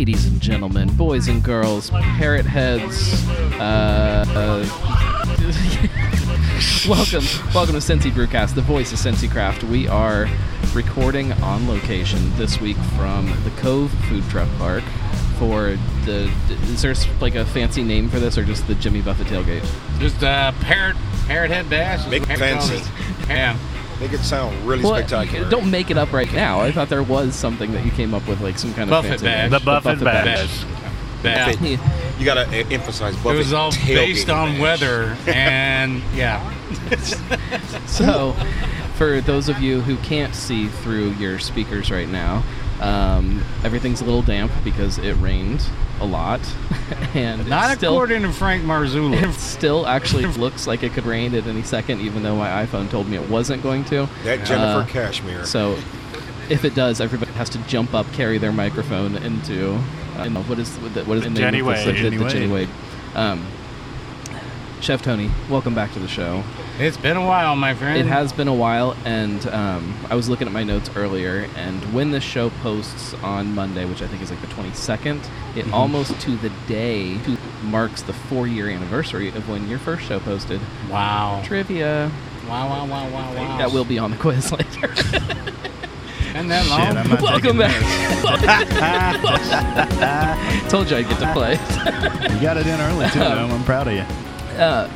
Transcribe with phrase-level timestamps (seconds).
[0.00, 3.12] ladies and gentlemen, boys and girls, parrot heads,
[3.60, 4.64] uh, uh,
[6.88, 7.22] welcome,
[7.54, 9.62] welcome to Cincy Brewcast, the voice of Cincy Craft.
[9.64, 10.26] We are
[10.72, 14.84] recording on location this week from the Cove Food Truck Park
[15.38, 15.76] for
[16.06, 16.32] the.
[16.48, 19.68] Is there like a fancy name for this, or just the Jimmy Buffett tailgate?
[19.98, 20.96] Just uh, parrot,
[21.26, 22.08] parrot head bash.
[22.08, 22.80] Make it fancy.
[23.28, 23.58] Yeah.
[24.00, 25.48] Make it sound really Well, spectacular.
[25.50, 26.60] don't make it up right now.
[26.60, 29.10] I thought there was something that you came up with, like some kind of Buffett
[29.20, 29.50] fancy badge.
[29.52, 29.60] name.
[29.60, 30.64] The Buffett badge.
[31.22, 31.54] Bash.
[31.54, 31.80] Buffett.
[32.18, 33.34] You gotta emphasize Buffett.
[33.34, 34.60] It was all based on bash.
[34.60, 36.40] weather, and yeah.
[37.86, 38.32] So,
[38.94, 42.42] for those of you who can't see through your speakers right now,
[42.80, 45.62] um, everything's a little damp because it rained
[46.00, 46.40] a lot,
[47.14, 49.20] and Not it still, according to Frank Marzullo.
[49.28, 52.90] it still actually looks like it could rain at any second, even though my iPhone
[52.90, 54.08] told me it wasn't going to.
[54.24, 55.44] That Jennifer Uh, Cashmere.
[55.44, 55.78] So,
[56.48, 59.74] if it does, everybody has to jump up, carry their microphone into
[60.16, 61.66] uh, what is what is what is the name Jenny of?
[61.66, 61.86] Wade.
[61.86, 62.68] Like the, Jenny the Jenny Wade.
[62.68, 63.16] Wade.
[63.16, 63.46] Um,
[64.80, 66.42] Chef Tony, welcome back to the show.
[66.82, 67.98] It's been a while, my friend.
[67.98, 71.78] It has been a while, and um, I was looking at my notes earlier, and
[71.92, 75.74] when this show posts on Monday, which I think is like the 22nd, it Mm-hmm.
[75.74, 77.18] almost to the day
[77.64, 80.58] marks the four-year anniversary of when your first show posted.
[80.88, 81.42] Wow.
[81.44, 82.10] Trivia.
[82.48, 83.58] Wow, wow, wow, wow, wow.
[83.58, 84.64] That will be on the quiz later.
[86.34, 86.96] and that Shit, long?
[86.96, 87.76] I'm not Welcome back.
[90.70, 91.52] Told you I'd get to play.
[92.34, 93.18] You got it in early too.
[93.18, 93.50] Noam.
[93.50, 94.06] I'm proud of you.
[94.58, 94.88] uh,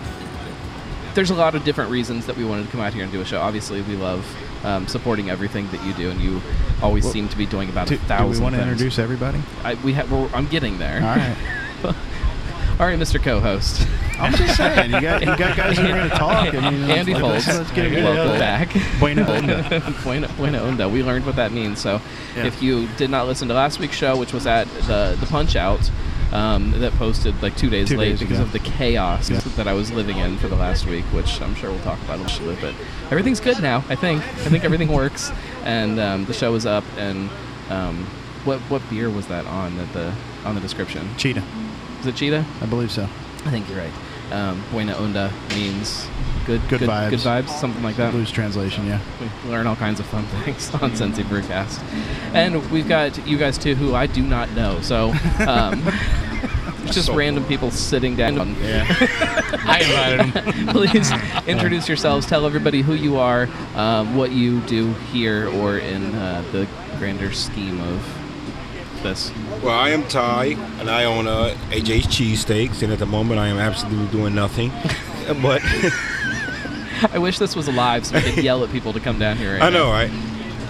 [1.15, 3.21] there's a lot of different reasons that we wanted to come out here and do
[3.21, 3.41] a show.
[3.41, 4.25] Obviously, we love
[4.65, 6.41] um, supporting everything that you do, and you
[6.83, 9.41] always Well, seem to be doing about Do, a do we want to introduce everybody?
[9.63, 10.13] I we have.
[10.35, 10.97] I'm getting there.
[10.97, 11.37] All right.
[12.81, 13.23] All right, Mr.
[13.23, 13.87] Co-host.
[14.19, 14.91] I'm just saying.
[14.91, 16.53] You got you got guys that are going to talk.
[16.53, 17.47] I mean, Andy let's, Foltz.
[17.47, 18.69] let's, let's get it Welcome back.
[18.99, 20.03] Bueno onda.
[20.03, 20.91] Buena, buena onda.
[20.91, 21.81] We learned what that means.
[21.81, 22.01] So,
[22.37, 22.47] Yeah.
[22.47, 25.55] if you did not listen to last week's show, which was at the the Punch
[25.55, 25.89] Out,
[26.35, 28.45] um, that posted like two days Two late days because ago.
[28.45, 29.39] of the chaos Yeah.
[29.57, 32.19] that I was living in for the last week, which I'm sure we'll talk about
[32.19, 32.61] a little bit.
[32.61, 32.75] But
[33.11, 33.85] everything's good now.
[33.89, 34.21] I think.
[34.23, 35.31] I think everything works,
[35.65, 36.85] and um, the show is up.
[36.99, 37.31] And
[37.71, 38.05] um,
[38.45, 40.13] what what beer was that on at the
[40.45, 41.09] on the description?
[41.17, 41.43] Cheetah.
[42.01, 42.45] Is it Cheetah?
[42.61, 43.05] I believe so.
[43.05, 43.93] I think you're right.
[44.33, 46.09] Um, buena onda means
[46.47, 47.11] good, Good vibes.
[47.11, 48.15] good vibes, something like that.
[48.15, 48.87] Loose translation.
[48.87, 49.01] Yeah.
[49.45, 51.79] We learn all kinds of fun things on Cincy Brewcast,
[52.35, 54.81] and we've got you guys too, who I do not know.
[54.81, 55.11] So,
[55.47, 55.83] um,
[56.85, 58.57] it's just So random people sitting down.
[58.61, 58.87] Yeah.
[59.67, 59.81] I
[60.27, 60.67] invited him.
[60.69, 61.13] Please
[61.47, 62.27] introduce yourselves.
[62.27, 66.67] Tell everybody who you are, um, what you do here, or in uh, the
[66.99, 68.24] grander scheme of
[69.05, 69.31] this.
[69.63, 73.47] well, I am Ty, and I own uh, AJ's Cheesesteaks, and at the moment I
[73.47, 74.71] am absolutely doing nothing.
[75.43, 75.63] but
[77.13, 79.53] I wish this was live so we could yell at people to come down here.
[79.55, 79.93] Right I know, now.
[79.93, 80.11] right?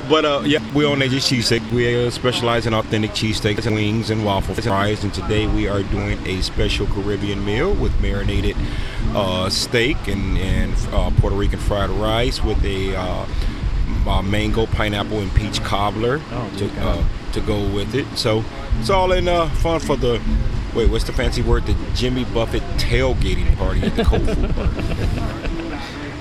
[0.09, 1.73] But uh, yeah, we own AJ's Cheesesteak.
[1.73, 5.03] We uh, specialize in authentic cheesesteaks and wings and waffle fries.
[5.03, 8.55] And today we are doing a special Caribbean meal with marinated
[9.15, 13.27] uh, steak and, and uh, Puerto Rican fried rice with a uh,
[14.07, 16.99] uh, mango, pineapple, and peach cobbler Oh, to, God.
[16.99, 18.07] uh, to go with it.
[18.17, 18.45] So
[18.81, 20.21] it's all in uh, fun for the.
[20.75, 21.65] Wait, what's the fancy word?
[21.67, 24.71] The Jimmy Buffett tailgating party at the Cold Food Park.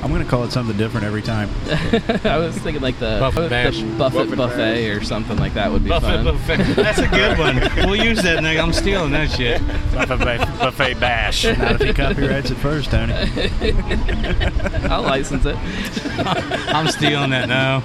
[0.03, 1.49] I'm going to call it something different every time.
[2.25, 3.97] I was thinking like the Buffett the.
[3.97, 6.25] Buffett, Buffett buffet or something like that would be Buffet, fun.
[6.25, 6.57] buffet.
[6.75, 7.55] That's a good one.
[7.87, 8.39] We'll use that.
[8.43, 8.61] Nigga.
[8.61, 9.61] I'm stealing that shit.
[9.93, 11.45] buffet, buffet bash.
[11.45, 13.13] Not if he copyrights it first, Tony.
[14.89, 15.55] I'll license it.
[16.75, 17.81] I'm stealing that now.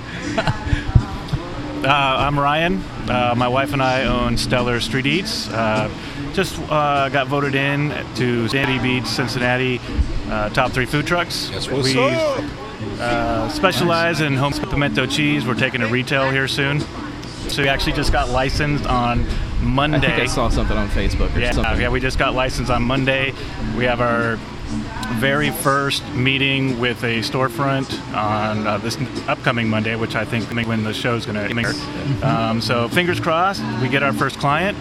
[1.84, 2.82] Uh, I'm Ryan.
[3.08, 5.48] Uh, my wife and I own Stellar Street Eats.
[5.48, 5.88] Uh,
[6.32, 9.80] just uh, got voted in to CityBeat, Cincinnati,
[10.28, 11.48] uh, top three food trucks.
[11.50, 12.44] That's what's we up.
[13.00, 15.46] uh, specialize in home pimento cheese.
[15.46, 16.80] We're taking to retail here soon.
[17.48, 19.24] So we actually just got licensed on
[19.62, 19.98] Monday.
[19.98, 21.80] I think I saw something on Facebook or Yeah, something.
[21.80, 23.32] yeah, we just got licensed on Monday.
[23.76, 24.38] We have our
[25.14, 28.96] very first meeting with a storefront on uh, this
[29.26, 32.24] upcoming Monday, which I think when the show's going to air.
[32.24, 34.76] Um, so fingers crossed, we get our first client.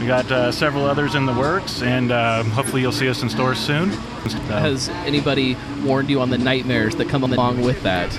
[0.00, 3.28] We got uh, several others in the works, and uh, hopefully you'll see us in
[3.30, 3.92] stores soon.
[3.92, 8.10] So, Has anybody warned you on the nightmares that come along with that?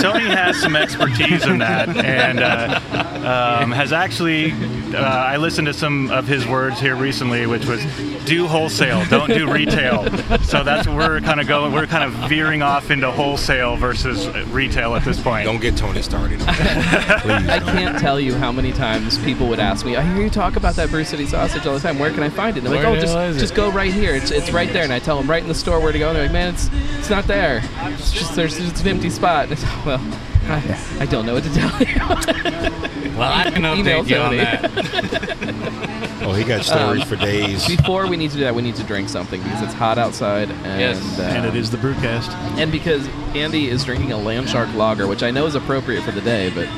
[0.00, 4.54] Tony has some expertise in that, and uh, um, has actually.
[4.94, 7.84] Uh, I listened to some of his words here recently, which was
[8.24, 10.04] "do wholesale, don't do retail."
[10.42, 11.72] So that's what we're kind of going.
[11.72, 15.44] We're kind of veering off into wholesale versus retail at this point.
[15.46, 16.40] Don't get Tony started.
[16.40, 17.20] on that.
[17.22, 17.48] Please.
[17.48, 20.56] I can't tell you how many times people would ask me, I hear you talk
[20.56, 21.98] about that Brew City sausage all the time.
[21.98, 22.64] Where can I find it?
[22.64, 24.14] And I'm like, oh, just, hell is it?" just go right here.
[24.14, 24.84] It's, it's right there.
[24.84, 26.08] And I tell them right in the store where to go.
[26.08, 27.62] And they're like, man, it's it's not there.
[27.82, 29.44] It's just there's it's an empty spot.
[29.44, 30.00] And it's, well,
[30.44, 33.09] I, I don't know what to tell you.
[33.20, 34.36] Well, I can Email update you on Tony.
[34.38, 35.90] that.
[36.22, 37.66] Oh, he got stories for days.
[37.66, 40.50] Before we need to do that, we need to drink something because it's hot outside,
[40.50, 41.18] and Yes.
[41.18, 42.28] uh, And it is the Brewcast.
[42.58, 46.20] and because Andy is drinking a Landshark lager, which I know is appropriate for the
[46.20, 46.68] day, but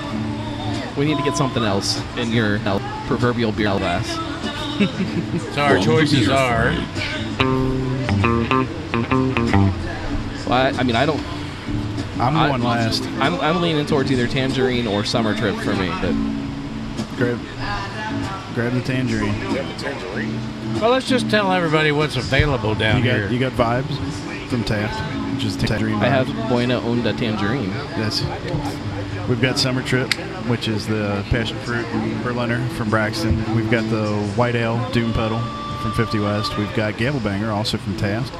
[0.97, 2.79] we need to get something else in your uh,
[3.09, 4.06] proverbial beer glass.
[5.55, 6.71] So our choices are
[10.47, 11.21] Well, I, I mean, I don't.
[12.19, 13.03] I'm I- going last.
[13.21, 16.15] I'm, I'm leaning towards either tangerine or summer trip for me, but
[17.17, 17.38] Grab,
[18.55, 19.38] grab the tangerine.
[20.81, 20.91] well.
[20.91, 23.23] Let's just tell everybody what's available down You here.
[23.23, 24.99] got you got vibes from Taft,
[25.35, 25.97] which is the tangerine.
[25.97, 26.49] I have vibes.
[26.49, 27.69] Buena Onda tangerine.
[27.97, 28.23] Yes.
[29.29, 30.12] We've got Summer Trip,
[30.49, 31.87] which is the passion fruit
[32.25, 33.37] Berliner from Braxton.
[33.55, 35.38] We've got the White Ale Doom Pedal
[35.82, 36.56] from 50 West.
[36.59, 38.35] We've got Gamblebanger, also from Taft.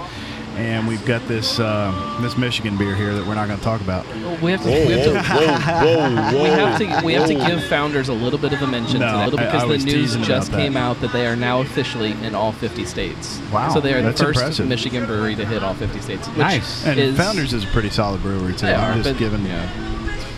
[0.57, 3.81] And we've got this uh, this Michigan beer here that we're not going to talk
[3.81, 4.07] about.
[4.43, 4.69] We have to.
[4.71, 8.13] Whoa, we have to whoa, whoa, we have to we have to give founders a
[8.13, 11.01] little bit of a mention No, today, I- because I the news just came out
[11.01, 13.41] that they are now officially in all 50 states.
[13.51, 14.69] Wow, So they are the first impressive.
[14.69, 16.29] Michigan brewery to hit all 50 states.
[16.29, 16.85] Which Nice.
[16.87, 18.67] And is, Founders is a pretty solid brewery too.
[18.67, 19.45] They I'm are, just but, giving.
[19.47, 19.67] yeah,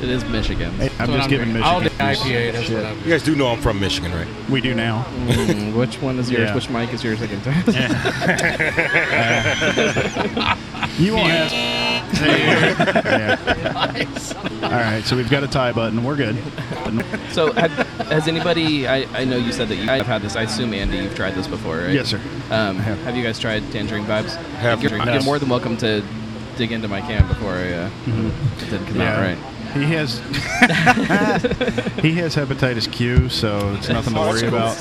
[0.02, 0.70] it is Michigan.
[0.72, 1.60] Hey, I'm That's what just giving drinking.
[1.60, 1.74] Michigan.
[1.74, 2.22] All day juice.
[2.22, 2.52] IPA.
[2.52, 2.76] That's Shit.
[2.76, 2.98] what I'm.
[2.98, 4.28] You guys do know I'm from Michigan, right?
[4.50, 5.04] We do now.
[5.26, 6.48] Mm, which one is yours?
[6.48, 6.54] Yeah.
[6.54, 7.38] Which mic is yours i can
[7.68, 7.90] again?
[10.98, 11.54] You won't ask.
[12.22, 13.86] yeah.
[14.62, 16.04] All right, so we've got a tie button.
[16.04, 16.36] We're good.
[17.32, 17.72] so have,
[18.08, 18.86] has anybody?
[18.86, 20.36] I, I know you said that you have had this.
[20.36, 21.92] I assume Andy, you've tried this before, right?
[21.92, 22.20] Yes, sir.
[22.50, 22.98] Um, have.
[23.00, 24.36] have you guys tried Tangerine Vibes?
[24.58, 24.84] Have.
[24.84, 26.04] You're, you're more than welcome to
[26.56, 29.38] dig into my can before I, uh, it didn't come out right.
[29.74, 30.18] He has
[32.00, 34.76] he has hepatitis Q, so it's nothing to worry about.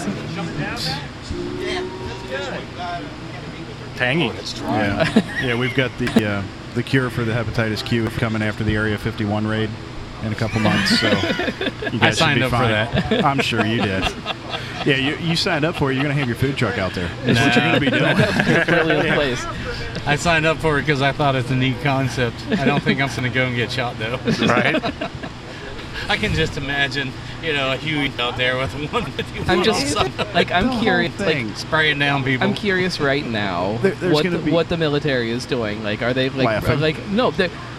[3.95, 4.31] Tangy.
[4.61, 6.43] Yeah, yeah, we've got the uh,
[6.75, 9.69] the cure for the hepatitis Q coming after the Area 51 raid
[10.23, 10.99] in a couple months.
[10.99, 11.07] So
[11.91, 13.23] you guys signed should be up for that.
[13.25, 14.03] I'm sure you did.
[14.85, 15.95] Yeah, you, you signed up for it.
[15.95, 17.09] You're gonna have your food truck out there.
[17.23, 18.65] That's what you're gonna be doing.
[18.85, 19.45] Brilliant place.
[20.05, 22.35] I signed up for it because I thought it's a neat concept.
[22.51, 24.17] I don't think I'm going to go and get shot though.
[24.47, 24.81] right?
[26.09, 27.11] I can just imagine,
[27.41, 29.03] you know, a Huey out there with one.
[29.03, 29.95] 151 I'm just
[30.33, 31.17] like I'm curious.
[31.19, 32.47] Like spraying down people.
[32.47, 35.83] I'm curious right now There- what the, be- what the military is doing.
[35.83, 37.33] Like, are they like are like no?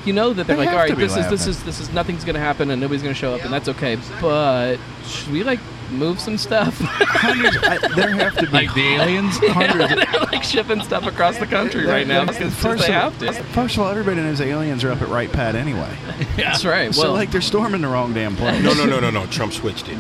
[0.05, 1.47] You know that they're They like, all right, all to right, be this is this
[1.47, 3.97] is this is nothing's gonna happen and nobody's gonna show up and that's okay.
[4.21, 4.77] But
[5.07, 5.61] should we like
[5.91, 6.79] move some stuff?
[6.81, 7.57] Hundreds.
[7.59, 9.37] I, there have to be like the aliens.
[9.39, 9.95] hundreds.
[9.95, 12.25] they're like shipping stuff across the country right now.
[12.25, 13.33] They're- It's just First they of, have to.
[13.53, 15.95] first of all, everybody knows aliens are up at Wright-Patt anyway.
[16.37, 16.91] That's right.
[16.91, 18.63] Well, so like they're storming the wrong damn place.
[18.63, 19.27] No, no, no, no, no.
[19.27, 19.99] Trump switched it.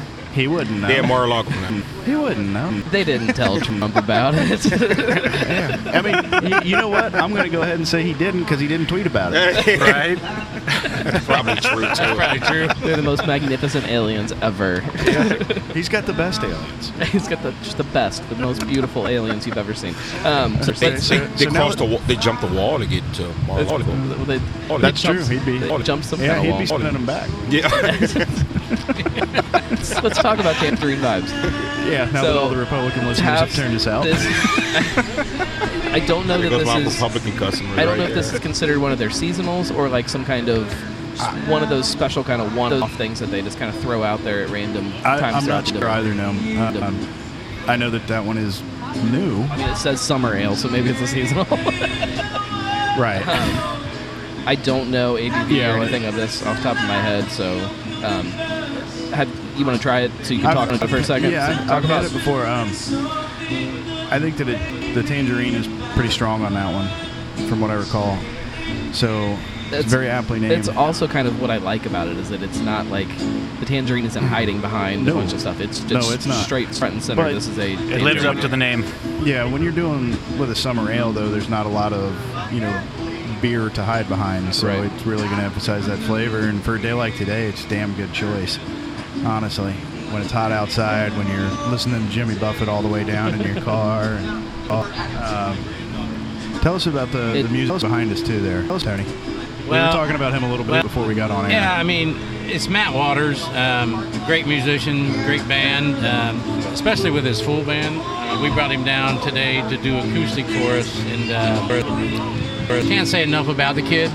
[0.36, 0.88] He wouldn't know.
[0.88, 1.50] Dan Mar-a-Lago.
[2.06, 2.70] He wouldn't know.
[2.92, 4.64] they didn't tell Trump about it.
[5.92, 7.12] I mean, you, you know what?
[7.16, 9.66] I'm going to go ahead and say he didn't because he didn't tweet about it.
[9.80, 10.16] right?
[11.24, 12.14] Probably true too.
[12.14, 12.68] Probably true.
[12.86, 14.82] they're the most magnificent aliens ever.
[15.74, 16.90] He's got the best aliens.
[17.10, 19.96] He's got the just the best, the most beautiful aliens you've ever seen.
[20.24, 22.00] Um, so They, let's- they, they so crossed the.
[22.06, 23.84] They jumped the wall to get to Mar-a-Lago.
[24.26, 25.24] they, Oh, that's true.
[25.24, 26.78] He'd be- they jumped some Yeah, kind he'd be wall.
[26.78, 27.28] spinning them back.
[27.48, 27.68] Yeah.
[28.70, 31.28] Let's, let's talk about Tangerine vibes.
[31.90, 34.04] Yeah, now So, that all the Republican listeners have turned us out.
[34.04, 34.18] this-
[35.92, 36.94] I don't know There that this is.
[36.96, 37.70] Republican customer.
[37.74, 38.36] I don't right know if this there.
[38.36, 40.70] is considered one of their seasonals or like some kind of
[41.48, 44.22] one of those special kind of one-off things that they just kind of throw out
[44.22, 45.36] there at random I, times.
[45.36, 45.86] I'm not sure day.
[45.86, 46.12] either.
[46.14, 47.08] No, Uh, um,
[47.66, 48.62] I know that that one is
[49.10, 49.42] new.
[49.44, 51.46] I mean, it says summer ale, so maybe it's a seasonal.
[52.98, 53.22] Right.
[54.46, 57.30] I don't know ABV Yeah, or anything of this off the top of my head,
[57.30, 57.58] so
[58.04, 58.26] um,
[59.12, 61.04] have, you want to try it so you can I've- talk about it for a
[61.04, 61.30] second?
[61.32, 62.46] Yeah, So talk I've about had it before.
[62.46, 62.68] Um,
[64.10, 67.74] I think that it, the tangerine is pretty strong on that one, from what I
[67.74, 68.18] recall.
[68.92, 69.36] So
[69.66, 70.52] it's, It's- very aptly named.
[70.52, 73.08] It's also kind of what I like about it is that it's not like
[73.60, 75.12] the tangerine isn't hiding behind No.
[75.12, 75.60] a bunch of stuff.
[75.60, 76.44] It's just No, it's not.
[76.44, 77.22] straight front and center.
[77.22, 77.72] But this is a.
[77.72, 78.84] It lives up to the name.
[79.24, 82.14] yeah, when you're doing with a summer ale, though, there's not a lot of
[82.52, 82.82] you know
[83.40, 84.84] beer to hide behind, so Right.
[84.92, 86.40] it's really going to emphasize that flavor.
[86.40, 88.58] And for a day like today, it's a damn good choice,
[89.24, 89.72] honestly.
[90.12, 93.40] When it's hot outside, when you're listening to Jimmy Buffett all the way down in
[93.54, 94.26] your car, and,
[94.70, 95.56] um,
[96.62, 98.40] tell us about the, It- the music behind us too.
[98.40, 99.04] There, tell us, Tony.
[99.64, 101.50] we were talking about him a little bit well, before we got on air.
[101.52, 102.16] Yeah, I mean,
[102.46, 106.40] it's Matt Waters, um, great musician, great band, um,
[106.72, 108.00] especially with his full band.
[108.00, 111.66] Uh, we brought him down today to do acoustic for us, and uh,
[112.66, 114.10] can't say enough about the kid.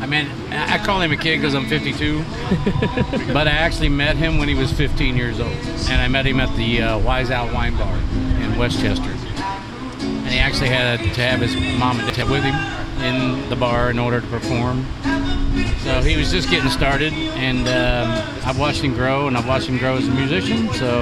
[0.00, 2.18] I mean, I call him a kid because I'm 52,
[3.32, 5.56] but I actually met him when he was 15 years old,
[5.88, 7.96] and I met him at the uh, Wise Out Wine Bar
[8.40, 9.10] in Westchester.
[10.00, 12.54] And he actually had to have his mom and dad with him
[13.02, 14.86] in the bar in order to perform.
[15.80, 19.66] So he was just getting started, and um, I've watched him grow, and I've watched
[19.66, 20.72] him grow as a musician.
[20.74, 21.00] So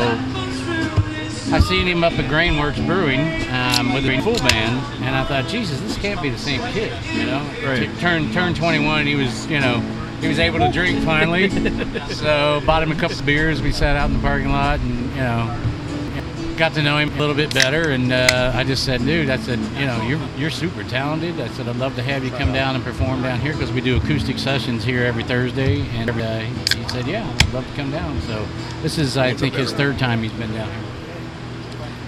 [1.53, 3.21] I seen him up at Grainworks Brewing
[3.51, 6.93] um, with a full band, and I thought, Jesus, this can't be the same kid,
[7.13, 7.47] you know?
[7.65, 7.89] Right.
[7.99, 9.81] Turned turned 21, and he was, you know,
[10.21, 11.51] he was able to drink finally.
[12.11, 13.61] so bought him a couple of beers.
[13.61, 17.19] We sat out in the parking lot, and you know, got to know him a
[17.19, 17.91] little bit better.
[17.91, 21.39] And uh, I just said, dude, I said, you know, you're you're super talented.
[21.41, 23.81] I said, I'd love to have you come down and perform down here because we
[23.81, 25.83] do acoustic sessions here every Thursday.
[25.91, 28.21] And uh, he said, yeah, I'd love to come down.
[28.23, 28.47] So
[28.83, 30.94] this is, I think, his third time he's been down here.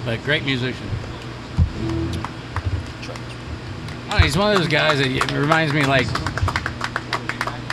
[0.07, 0.89] But great musician.
[4.11, 6.07] Oh, he's one of those guys that reminds me like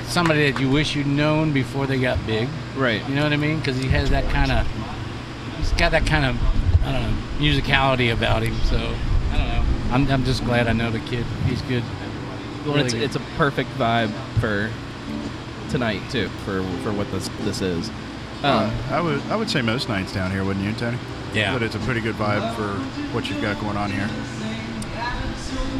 [0.05, 2.49] somebody that you wish you'd known before they got big.
[2.75, 3.07] Right.
[3.07, 3.59] You know what I mean?
[3.59, 4.67] Because he has that kind of,
[5.57, 8.55] he's got that kind of, I don't know, musicality about him.
[8.65, 9.63] So I don't know.
[9.91, 11.25] I'm, I'm just glad I know the kid.
[11.45, 11.83] He's good.
[12.65, 13.03] Well, Really it's, good.
[13.03, 14.71] it's a perfect vibe for
[15.69, 17.89] tonight too, for for what this this is.
[17.89, 20.97] Um, Uh, I would I would say most nights down here, wouldn't you, Tony?
[21.33, 21.53] Yeah.
[21.53, 22.67] But it's a pretty good vibe for
[23.13, 24.09] what you've got going on here.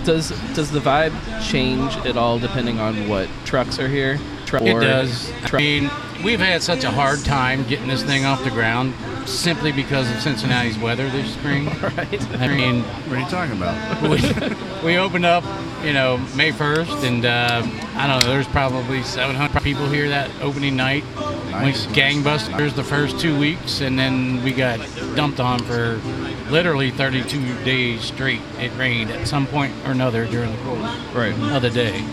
[0.05, 1.13] does does the vibe
[1.47, 4.19] change at all depending on what trucks are here?
[4.45, 5.31] Tru- It or does.
[5.51, 5.89] I mean,
[6.23, 8.93] we've had such a hard time getting this thing off the ground
[9.27, 11.65] simply because of Cincinnati's weather this spring.
[11.81, 12.31] right.
[12.39, 14.01] I mean, What are you talking about?
[14.83, 15.43] we, we opened up,
[15.83, 17.61] you know, May 1st, and uh,
[17.95, 21.03] I don't know, there's probably 700 people here that opening night.
[21.51, 21.85] Nice.
[21.85, 24.79] Went gangbusters the first two weeks, and then we got
[25.15, 26.01] dumped on for
[26.49, 28.41] literally 32 days straight.
[28.59, 30.79] It rained at some point or another during the course
[31.13, 31.33] Right.
[31.55, 32.03] of the day.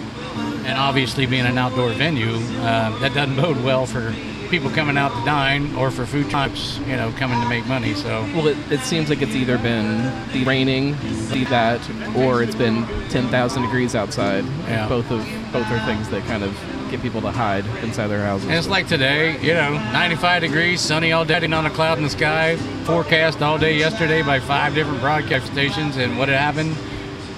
[0.64, 4.14] And obviously, being an outdoor venue, uh, that doesn't bode well for
[4.50, 7.94] people coming out to dine or for food trucks, you know, coming to make money.
[7.94, 10.02] So Well, it, it seems like it's either been
[10.32, 10.92] the raining,
[11.28, 11.80] the that,
[12.16, 14.44] or it's been 10,000 degrees outside.
[14.66, 14.88] Yeah.
[14.88, 15.20] Both of
[15.52, 16.52] both are things that kind of
[16.90, 18.48] get people to hide inside their houses.
[18.48, 22.04] And it's like today, you know, 95 degrees, sunny all day, not a cloud in
[22.04, 22.56] the sky.
[22.84, 26.76] Forecast all day yesterday by five different broadcast stations, and what it happened?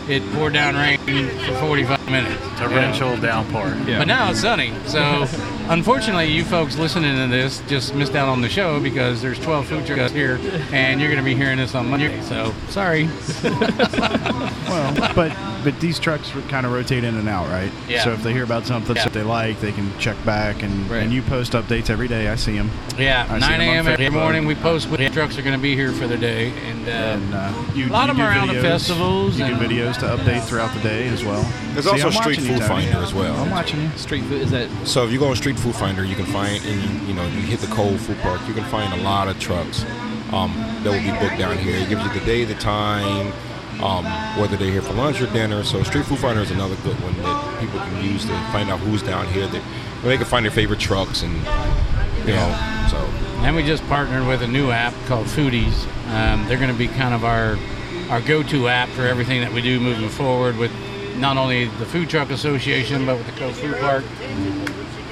[0.09, 2.43] It poured down rain for 45 minutes.
[2.59, 3.69] Torrential downpour.
[3.87, 3.99] Yeah.
[3.99, 4.73] But now it's sunny.
[4.87, 4.99] So,
[5.73, 9.67] unfortunately, you folks listening to this just missed out on the show because there's 12
[9.67, 10.39] food trucks here,
[10.73, 12.21] and you're going to be hearing this on Monday.
[12.23, 13.09] So, sorry.
[13.43, 17.71] well, but but these trucks kind of rotate in and out, right?
[17.89, 18.03] Yeah.
[18.03, 19.05] So if they hear about something Yeah.
[19.05, 21.03] that they like, they can check back, and Right.
[21.03, 22.29] and you post updates every day.
[22.29, 22.71] I see them.
[22.99, 23.87] Yeah, I 9 a.m.
[23.87, 26.89] every morning we post what trucks are going to be here for the day, and,
[26.89, 29.99] uh, And uh, you, a lot of them are out at festivals You do videos
[30.01, 31.43] to update throughout the day as well.
[31.73, 33.37] There's See, also I'm Street Food Finder as well.
[33.37, 33.91] I'm watching you.
[33.97, 36.61] Street food is that So if you go on Street Food Finder, you can find,
[36.65, 39.29] and you, you know, you hit the Cold Food Park, you can find a lot
[39.29, 39.85] of trucks
[40.33, 40.53] um,
[40.83, 41.77] that will be booked down here.
[41.77, 43.33] It gives you the day, the time,
[43.81, 44.05] um,
[44.41, 45.63] whether they're here for lunch or dinner.
[45.63, 48.81] So Street Food Finder is another good one that people can use to find out
[48.81, 49.47] who's down here.
[49.47, 49.63] That
[50.03, 51.33] they can find their favorite trucks and
[52.27, 52.89] you know.
[52.91, 52.97] So
[53.45, 55.87] And we just partnered with a new app called Foodies.
[56.09, 57.57] Um, they're going to be kind of our
[58.11, 60.73] our go-to app for everything that we do moving forward with
[61.19, 64.05] not only the Food Truck Association but with the Co Food Park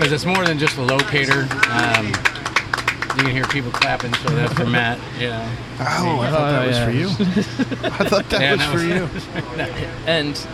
[0.01, 1.43] because it's more than just a locator.
[1.69, 4.99] Um, you can hear people clapping, so that's for Matt.
[5.19, 5.47] Yeah.
[5.79, 6.85] Oh, I thought that was yeah.
[6.87, 7.07] for you.
[7.85, 8.73] I thought that Yeah, was no.
[8.73, 9.85] for you.
[10.07, 10.47] and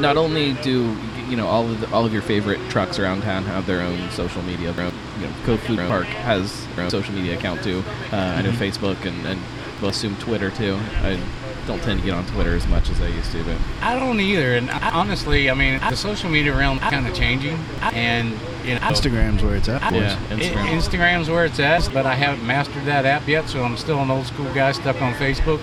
[0.00, 0.96] not only do
[1.28, 4.10] you know all of the, all of your favorite trucks around town have their own
[4.12, 4.70] social media.
[4.70, 7.82] Their own, you know, Co Food Park has their own social media account too.
[8.12, 9.40] Uh, I know Facebook and and
[9.80, 10.78] we'll assume Twitter too.
[11.02, 11.18] I
[11.66, 14.20] don't tend to get on Twitter as much as I used to, but I don't
[14.20, 18.30] either, and I, honestly, I mean, the social media realm is kind of changing, and
[18.64, 19.82] you know, Instagram's where it's at.
[19.82, 20.00] I- boys.
[20.02, 20.56] Yeah, Instagram.
[20.56, 24.00] I- Instagram's where it's at, but I haven't mastered that app yet, so I'm still
[24.02, 25.60] an old school guy stuck on Facebook.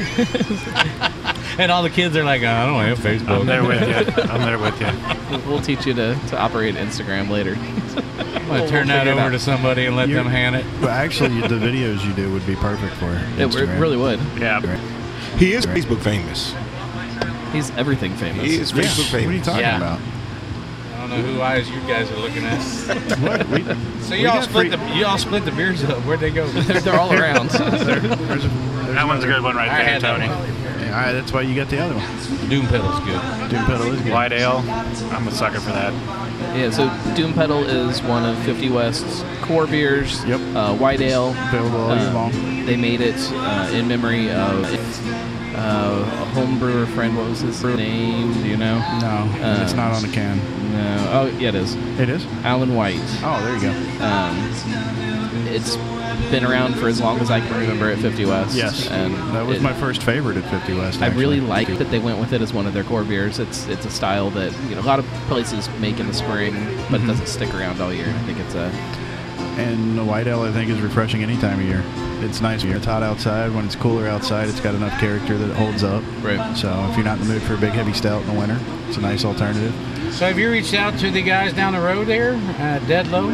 [1.58, 3.40] and all the kids are like, I don't have Facebook.
[3.40, 3.80] I'm there with
[4.16, 4.22] you.
[4.24, 4.88] I'm there with you.
[5.30, 7.54] we'll, we'll teach you to, to operate Instagram later.
[7.54, 10.64] I'm gonna We'll turn that over to somebody and let You're- them hand it.
[10.80, 13.72] But actually, the videos you do would be perfect for It Instagram.
[13.74, 14.20] re- really would.
[14.38, 14.60] Yeah.
[15.38, 16.54] He is Facebook famous.
[17.52, 18.44] He's everything famous.
[18.46, 18.82] He is Yeah.
[18.82, 19.76] Facebook What are you talking Yeah.
[19.78, 19.98] about?
[20.94, 22.60] I don't know who eyes you guys are looking at.
[23.20, 23.48] What?
[23.48, 23.64] We,
[24.02, 25.98] So we y'all got split free- the y'all split the beers up.
[26.04, 26.46] Where'd they go?
[26.52, 27.50] they're, they're all around.
[28.90, 30.26] That one's a good one right I there, had that Tony.
[30.26, 32.48] Yeah, all right, that's why you got the other one.
[32.50, 33.20] Doom pedal's good.
[33.50, 34.12] Doom pedal is good.
[34.12, 34.64] White ale.
[35.12, 35.92] I'm a sucker for that.
[36.56, 40.24] yeah, so Doom Pedal is one of 50 West's core beers.
[40.24, 40.40] Yep.
[40.56, 41.28] Uh, white ale.
[41.50, 42.66] Available all year Um, long.
[42.66, 44.64] They made it uh, in memory of
[45.60, 47.16] uh, a home brewer friend.
[47.16, 48.32] What was his name?
[48.34, 48.78] Do you know?
[49.00, 49.30] No,
[49.62, 50.38] it's uh, not on the can.
[50.72, 51.08] No.
[51.12, 51.74] Oh, yeah, it is.
[51.98, 52.24] It is.
[52.44, 53.00] Alan White.
[53.22, 54.04] Oh, there you go.
[54.04, 55.76] Um, it's
[56.30, 58.54] been around for as long as I can remember at 50 West.
[58.56, 61.02] Yes, and that was it- my first favorite at 50 West.
[61.02, 63.38] I really like that they went with it as one of their core beers.
[63.38, 66.54] It's it's a style that you know a lot of places make in the spring,
[66.90, 68.06] but it doesn't stick around all year.
[68.08, 68.70] I think it's a
[69.60, 71.82] And the white ale, I think, is refreshing any time of year.
[72.24, 73.52] It's nice when it's hot outside.
[73.54, 76.02] When it's cooler outside, it's got enough character that it holds up.
[76.22, 76.56] Right.
[76.56, 78.58] So if you're not in the mood for a big heavy stout in the winter,
[78.88, 79.72] it's a nice alternative.
[80.12, 83.28] So have you reached out to the guys down the road there, uh, Dead Low?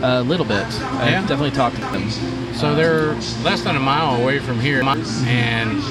[0.00, 0.64] a little bit.
[0.80, 1.20] I Yeah?
[1.22, 2.08] definitely talked to them.
[2.54, 5.82] So they're less than a mile away from here, and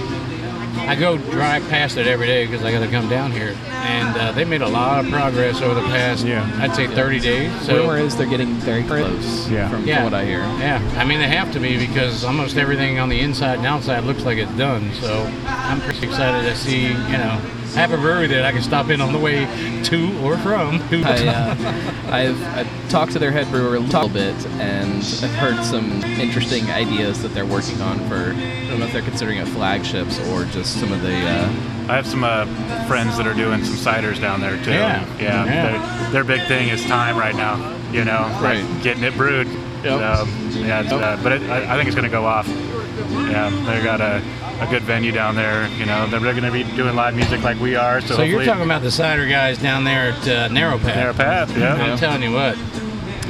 [0.80, 3.56] I go drive past it every day because I got to come down here.
[3.70, 6.50] And uh, they made a lot of progress over the past, Yeah.
[6.62, 7.62] I'd say, 30 days.
[7.66, 9.48] So Rumor is they're getting very close.
[9.50, 9.70] Yeah.
[9.70, 9.96] From, Yeah.
[9.98, 10.40] from what I hear.
[10.40, 14.04] Yeah, I mean they have to be because almost everything on the inside and outside
[14.04, 14.92] looks like it's done.
[15.02, 17.40] So I'm pretty excited to see, you know,
[17.78, 19.46] have a brewery that I can stop in on the way
[19.84, 20.82] to or from.
[20.92, 25.64] I, uh, I've, I've talked to their head brewer a little bit, and I've heard
[25.64, 28.16] some interesting ideas that they're working on for.
[28.34, 31.16] I don't know if they're considering it flagships or just some of the.
[31.16, 31.46] Uh,
[31.90, 32.46] I have some uh,
[32.88, 34.72] friends that are doing some ciders down there too.
[34.72, 35.06] Yeah.
[35.20, 35.46] yeah.
[35.46, 36.10] Yeah.
[36.12, 37.76] Their, their big thing is time right now.
[37.92, 38.62] You know, Right.
[38.64, 39.48] like getting it brewed.
[39.48, 39.84] Yep.
[39.84, 42.48] So, yeah, it's, uh, but it, I, I think it's going to go off.
[42.48, 44.22] Yeah, they got a,
[44.60, 45.68] a good venue down there.
[45.70, 48.02] You know, they're going to be doing live music like we are.
[48.02, 50.96] So, So you're talking about the cider guys down there at uh, Narrow Path.
[50.96, 51.74] Narrow Path, yeah.
[51.76, 52.58] I'm telling you what,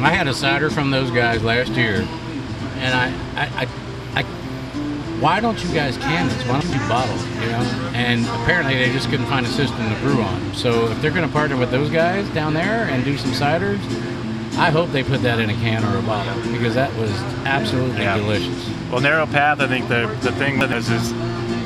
[0.01, 2.07] I had a cider from those guys last year,
[2.77, 3.65] and I, I,
[4.15, 4.23] I, I
[5.19, 6.47] why don't you guys can this?
[6.47, 7.15] Why don't you bottle?
[7.15, 10.53] it, You know, and apparently they just couldn't find a system to brew on.
[10.53, 13.79] So if they're going to partner with those guys down there and do some ciders,
[14.57, 17.11] I hope they put that in a can or a bottle because that was
[17.45, 18.17] absolutely Yeah.
[18.17, 18.69] delicious.
[18.91, 19.59] Well, narrow path.
[19.61, 21.11] I think the the thing with this is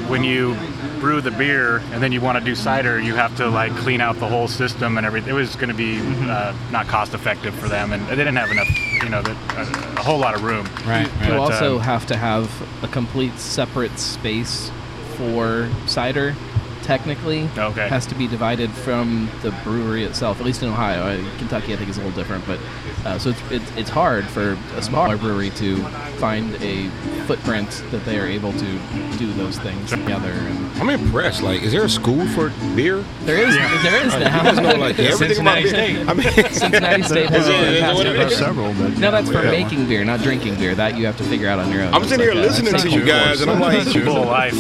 [0.10, 0.55] when you
[1.00, 4.01] brew the beer and then you want to do cider, you have to like clean
[4.01, 5.29] out the whole system and everything.
[5.29, 8.51] It was going to be uh, not cost effective for them, and they didn't have
[8.51, 8.69] enough,
[9.01, 10.67] you know, the, a, a whole lot of room.
[10.86, 11.08] Right.
[11.23, 12.51] You But, also um, have to have
[12.84, 14.69] a complete separate space
[15.15, 16.36] for cider.
[16.84, 17.88] Technically, Okay.
[17.88, 20.39] has to be divided from the brewery itself.
[20.39, 22.46] At least in Ohio, Uh, Kentucky, I think is a little different.
[22.48, 22.60] But
[23.06, 25.78] uh, so it's, it's it's hard for a smaller brewery to
[26.17, 26.88] find a
[27.28, 28.80] footprint that they are able to
[29.17, 30.32] do those things together.
[30.32, 31.41] And I'm impressed.
[31.44, 33.04] Like, is there a school for beer?
[33.26, 34.44] there is there is You now.
[34.44, 36.06] guys know like everything about Cincinnati beer.
[36.10, 39.12] I mean, Cincinnati State has Is it- it what fantastic There are several, but No,
[39.12, 39.52] that's for yeah.
[39.52, 40.76] making beer, not drinking beer.
[40.76, 41.94] That you have to figure out on your own.
[41.94, 43.08] I'm It's sitting here like, uh, listening to you true.
[43.08, 44.56] guys, and I'm like, Full life.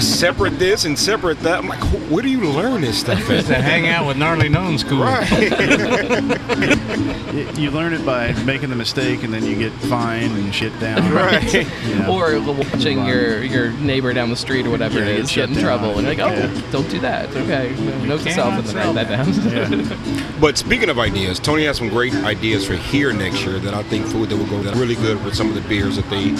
[0.00, 1.58] separate this and separate that.
[1.58, 5.02] I'm like, where do you learn this stuff to hang out with gnarly known school.
[5.02, 5.28] Right.
[6.58, 10.78] Y- You learn it by making the mistake, and then you get fined and shit
[10.80, 10.98] down.
[11.18, 11.52] Right.
[11.86, 12.14] You know.
[12.14, 15.48] Or watching your, your neighbor down the street or whatever Yeah, it get is shut
[15.48, 15.64] get in down.
[15.78, 16.70] trouble, and you're like, oh, Yeah.
[16.70, 17.28] don't do that.
[17.34, 17.74] Okay,
[18.06, 19.32] note to self and then write that down.
[19.88, 20.24] yeah.
[20.40, 23.82] But speaking of ideas, Tony has some great ideas for here next year that I
[23.84, 26.30] think food that will go really good with some of the beers that they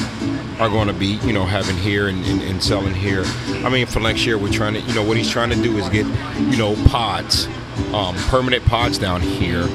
[0.59, 3.25] are going to be, you know, having here and, and, and selling here.
[3.65, 5.77] I mean, for next year, we're trying to, you know, what he's trying to do
[5.79, 6.07] is get,
[6.51, 7.47] you know, pods,
[7.93, 9.69] um, permanent pods down here,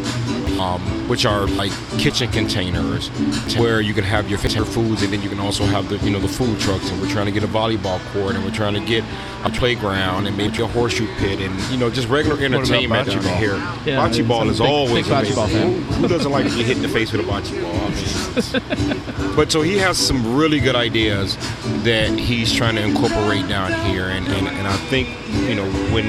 [0.60, 3.10] um, which are like kitchen containers
[3.58, 6.20] where you can have your foods and then you can also have the, you know,
[6.20, 6.90] the food trucks.
[6.90, 9.04] And we're trying to get a volleyball court and we're trying to get
[9.44, 13.36] a playground and maybe a horseshoe pit and, you know, just regular entertainment bocce ball?
[13.36, 13.56] here.
[13.86, 15.82] Yeah, bocce ball is big- always big bocce ball fan.
[15.84, 17.74] Who, doesn't like to get hit in the face with a bocce ball?
[17.76, 21.38] I mean, but so he has some really good ideas
[21.84, 25.10] that he's trying to incorporate down here, and, and, and I think
[25.48, 26.06] you know when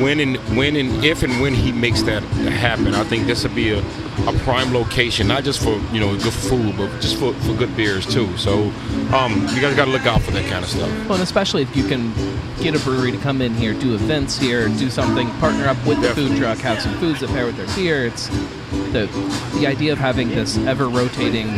[0.00, 3.54] when and when and if and when he makes that happen, I think this will
[3.54, 7.32] be a, a prime location, not just for you know good food, but just for,
[7.34, 8.36] for good beers too.
[8.36, 8.72] So
[9.12, 10.90] um, you guys got to look out for that kind of stuff.
[11.04, 12.12] Well, and especially if you can
[12.60, 16.00] get a brewery to come in here, do events here, do something, partner up with
[16.00, 18.06] the food truck, have some foods that pair with their beer.
[18.06, 18.28] It's
[18.92, 19.08] the
[19.54, 21.48] the idea of having this ever rotating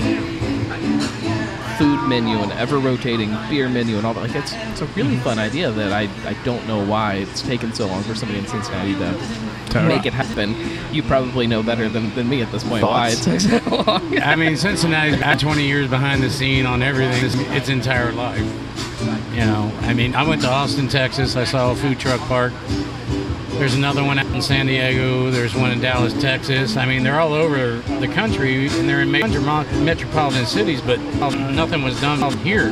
[1.78, 4.22] food menu and ever rotating beer menu and all that.
[4.22, 7.72] Like it's it's a really fun idea that I I don't know why it's taken
[7.72, 9.47] so long for somebody in Cincinnati to
[9.80, 9.96] Totally.
[9.96, 10.54] make it happen.
[10.92, 13.46] You probably know better than, than me at this point why it Thoughts?
[13.46, 14.18] took so long.
[14.20, 18.40] I mean, Cincinnati's got 20 years behind the scene on everything its, its entire life.
[19.32, 21.36] You know, I mean, I went to Austin, Texas.
[21.36, 22.52] I saw a food truck park.
[23.50, 25.30] There's another one out in San Diego.
[25.30, 26.76] There's one in Dallas, Texas.
[26.76, 31.82] I mean, they're all over the country and they're in major metropolitan cities, but nothing
[31.82, 32.70] was done here.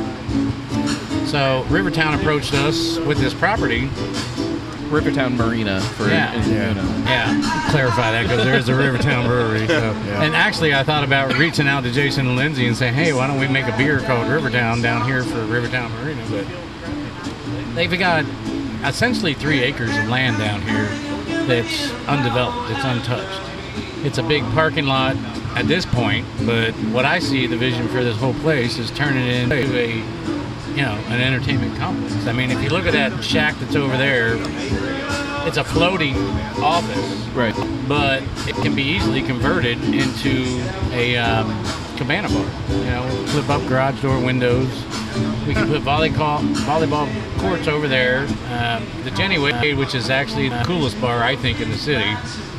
[1.25, 3.89] So Rivertown approached us with this property.
[4.89, 6.33] Rivertown Marina for Yeah.
[6.33, 6.69] in- Yeah.
[6.69, 6.83] you know.
[7.05, 9.67] Yeah, clarify that because there's a Rivertown Brewery.
[9.67, 9.95] So.
[10.07, 10.23] Yeah.
[10.23, 13.27] And actually, I thought about reaching out to Jason and Lindsay and saying, "Hey, why
[13.27, 16.45] don't we make a beer called Rivertown down here for Rivertown Marina?" But
[17.75, 18.25] they've got
[18.85, 20.87] essentially three acres of land down here
[21.47, 23.41] that's undeveloped, it's untouched.
[24.03, 25.15] It's a big parking lot,
[25.55, 26.25] at this point.
[26.45, 30.03] But what I see, the vision for this whole place is turning it into a,
[30.77, 32.27] you know, an entertainment complex.
[32.27, 34.35] I mean, if you look at that shack that's over there,
[35.47, 36.15] it's a floating
[36.61, 37.55] office, Right.
[37.87, 40.61] but it can be easily converted into
[40.91, 41.47] a um,
[41.97, 42.45] cabana bar.
[42.69, 44.69] You know, flip up garage door windows.
[45.47, 47.09] We can put volleyball volleyball
[47.39, 48.27] courts over there.
[48.51, 52.05] Um, the Jenny Wade, which is actually the coolest bar I think in the city.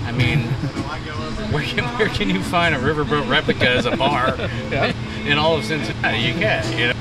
[0.06, 0.40] I mean,
[1.52, 4.34] where can, where can you find a riverboat replica as a bar
[5.24, 6.18] in all of Cincinnati?
[6.18, 6.97] You can, you know.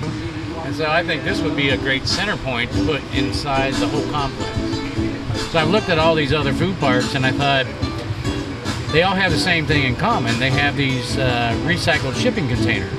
[0.77, 4.07] So I think this would be a great center point to put inside the whole
[4.11, 4.55] complex.
[5.51, 7.65] So I've looked at all these other food parks and I thought
[8.91, 10.37] they all have the same thing in common.
[10.37, 12.93] They have these uh, recycled shipping containers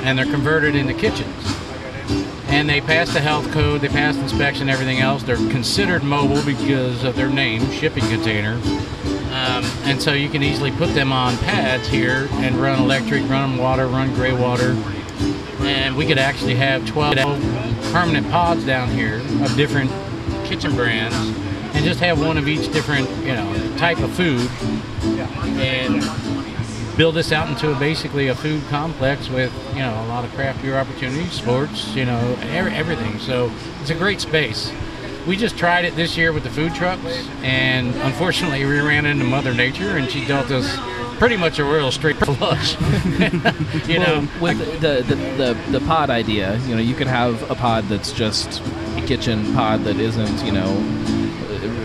[0.00, 1.32] and they're converted into kitchens.
[2.48, 5.22] And they pass the health code, they pass inspection, everything else.
[5.22, 8.54] They're considered mobile because of their name, shipping container.
[9.30, 13.56] Um, and so you can easily put them on pads here and run electric, run
[13.56, 14.76] water, run gray water.
[15.68, 17.16] And we could actually have 12
[17.92, 19.90] permanent pods down here of different
[20.46, 21.14] kitchen brands
[21.74, 24.48] and just have one of each different, you know, type of food
[25.60, 26.02] and
[26.96, 30.32] build this out into a, basically a food complex with, you know, a lot of
[30.32, 33.18] craft beer opportunities, sports, you know, every, everything.
[33.18, 33.52] So
[33.82, 34.72] it's a great space.
[35.28, 37.04] We just tried it this year with the food trucks,
[37.42, 40.74] and unfortunately, we ran into Mother Nature, and she dealt us
[41.18, 42.80] pretty much a real straight flush.
[43.86, 47.50] you know, Well, with the, the, the, the pod idea, you know, you could have
[47.50, 48.62] a pod that's just
[48.96, 50.72] a kitchen pod that isn't, you know,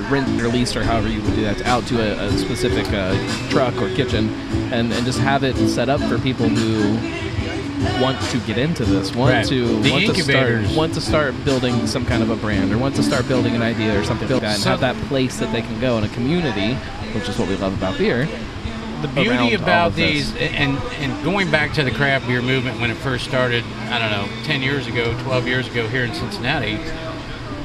[0.09, 3.13] rent or leased or however you would do that out to a, a specific uh,
[3.49, 4.29] truck or kitchen
[4.71, 6.95] and, and just have it set up for people who
[8.01, 9.45] want to get into this, want Right.
[9.47, 12.77] to The want to start want to start building some kind of a brand or
[12.77, 15.37] want to start building an idea or something like that and So- have that place
[15.37, 16.73] that they can go in a community,
[17.13, 18.27] which is what we love about beer.
[19.01, 20.31] the beauty about this.
[20.31, 23.99] these and and going back to the craft beer movement when it first started i
[23.99, 26.79] don't know 10 years ago 12 years ago here in cincinnati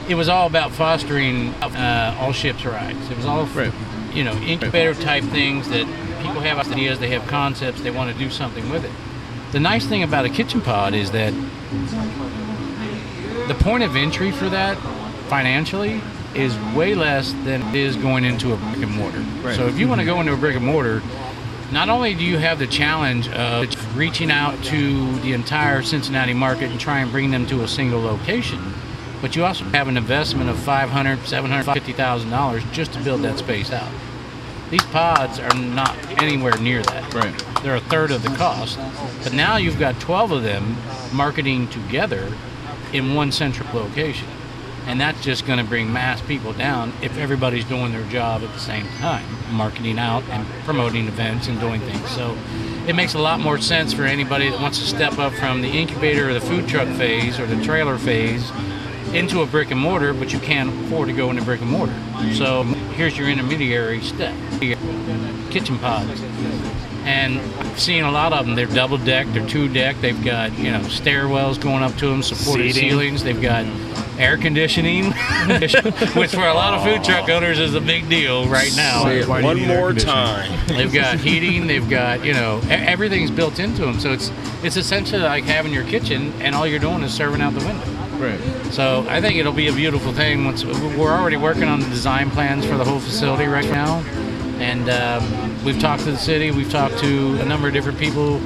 [0.09, 3.71] it was all about fostering uh, all ships rise it was all Right.
[4.13, 5.87] you know incubator type things that
[6.25, 8.91] people have ideas they have concepts they want to do something with it
[9.53, 11.33] the nice thing about a kitchen pod is that
[13.49, 14.77] the point of entry for that
[15.29, 16.01] financially
[16.35, 19.21] is way less than it is going into a brick and mortar.
[19.43, 19.57] Right.
[19.57, 21.03] So if you want to go into a brick and mortar,
[21.73, 26.71] not only do you have the challenge of reaching out to the entire Cincinnati market
[26.71, 28.75] and try and bring them to a single location,
[29.21, 32.93] but you also have an investment of five hundred, seven hundred fifty thousand dollars just
[32.93, 33.91] to build that space out.
[34.71, 37.15] These pods are not anywhere near that.
[37.15, 37.63] Right.
[37.63, 38.79] They're a third of the cost.
[39.25, 40.77] But now you've got 12 of them
[41.13, 42.33] marketing together
[42.93, 44.29] in one central location.
[44.87, 48.53] And that's just going to bring mass people down if everybody's doing their job at
[48.55, 52.09] the same time, marketing out and promoting events and doing things.
[52.11, 52.37] So
[52.87, 55.69] it makes a lot more sense for anybody that wants to step up from the
[55.69, 58.51] incubator or the food truck phase or the trailer phase
[59.15, 61.95] into a brick and mortar, but you can't afford to go into brick and mortar.
[62.35, 62.63] So
[62.95, 64.35] here's your intermediary step
[65.51, 66.21] kitchen pods.
[67.05, 68.55] And I've seen a lot of them.
[68.55, 70.03] They're double decked, they're two decked.
[70.03, 72.91] They've got you know stairwells going up to them, supported Seating.
[72.91, 73.25] ceilings.
[73.25, 73.65] They've got
[74.19, 75.05] air conditioning,
[76.15, 79.05] which for a lot of food truck owners is a big deal right now.
[79.05, 79.29] Say it.
[79.29, 80.61] Why do you One more time.
[80.67, 81.67] They've got heating.
[81.67, 84.01] They've got you know everything's built into them.
[84.01, 84.31] So it's
[84.63, 87.98] it's essentially like having your kitchen, and all you're doing is serving out the window.
[88.19, 88.41] Right.
[88.73, 90.45] So I think it'll be a beautiful thing.
[90.45, 93.99] Once we're already working on the design plans for the whole facility right now,
[94.59, 96.51] and um, we've talked to the city.
[96.51, 98.41] We've talked to a number of different people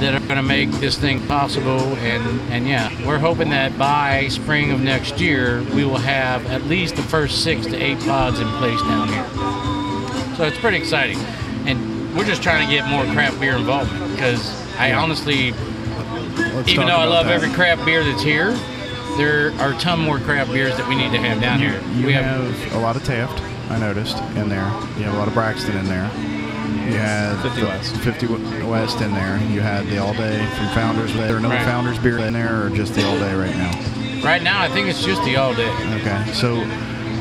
[0.00, 1.80] that are going to make this thing possible.
[1.98, 6.62] And and yeah, we're hoping that by spring of next year we will have at
[6.64, 10.36] least the first six to eight pods in place down here.
[10.36, 11.18] So it's pretty exciting,
[11.64, 15.54] and we're just trying to get more craft beer involvement because I honestly
[16.36, 17.34] Let's even though I love that.
[17.34, 18.52] every craft beer that's here,
[19.16, 21.80] there are a ton more craft beers that we need to have down here.
[21.94, 24.64] You we have a lot of Taft, I noticed, in there.
[24.98, 26.10] You have a lot of Braxton in there.
[26.84, 27.96] You had 50 West.
[27.98, 28.26] 50
[28.64, 29.38] West in there.
[29.50, 31.10] You had the All Day from Founders.
[31.12, 31.64] Is there another Right.
[31.64, 33.72] Founders beer in there, or just the All Day right now?
[34.24, 35.68] right now, I think it's just the all day.
[36.00, 36.66] Okay, so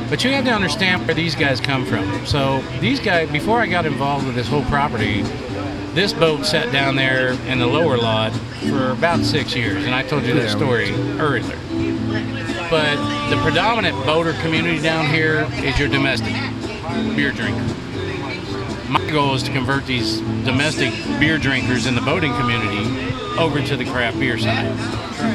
[0.10, 2.26] But you have to understand where these guys come from.
[2.26, 5.24] So these guys, before I got involved with this whole property,
[5.94, 8.32] this boat sat down there in the lower lot
[8.68, 11.58] for about six years, and I told you that story earlier.
[12.70, 16.34] But the predominant boater community down here is your domestic
[17.16, 17.76] beer drinker.
[18.90, 23.78] My goal is to convert these domestic beer drinkers in the boating community over to
[23.78, 24.66] the craft beer side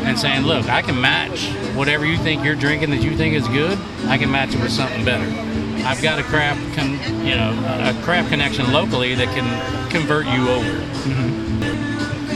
[0.05, 3.47] and saying, look, I can match whatever you think you're drinking that you think is
[3.49, 5.48] good, I can match it with something better.
[5.85, 7.51] I've got a craft, con- you know,
[7.83, 11.89] a craft connection locally that can convert you over.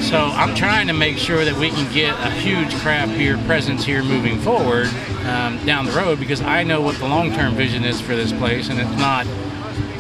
[0.03, 3.85] So I'm trying to make sure that we can get a huge craft beer presence
[3.85, 4.89] here moving forward
[5.27, 8.69] um, down the road because I know what the long-term vision is for this place,
[8.69, 9.27] and it's not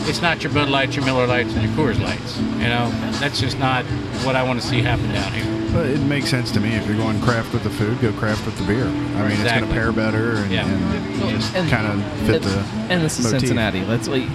[0.05, 2.38] it's not your Bud Lights, your Miller Lights, and your Coors Lights.
[2.38, 3.85] You know, that's just not
[4.24, 5.51] what I want to see happen down here.
[5.72, 8.44] But it makes sense to me if you're going craft with the food, go craft
[8.44, 8.85] with the beer.
[8.85, 10.66] I mean, it's going to pair better and, Yeah.
[10.68, 12.58] and just kind of fit the.
[12.90, 13.40] and this is motif.
[13.40, 13.82] Cincinnati.
[13.85, 14.28] Let's like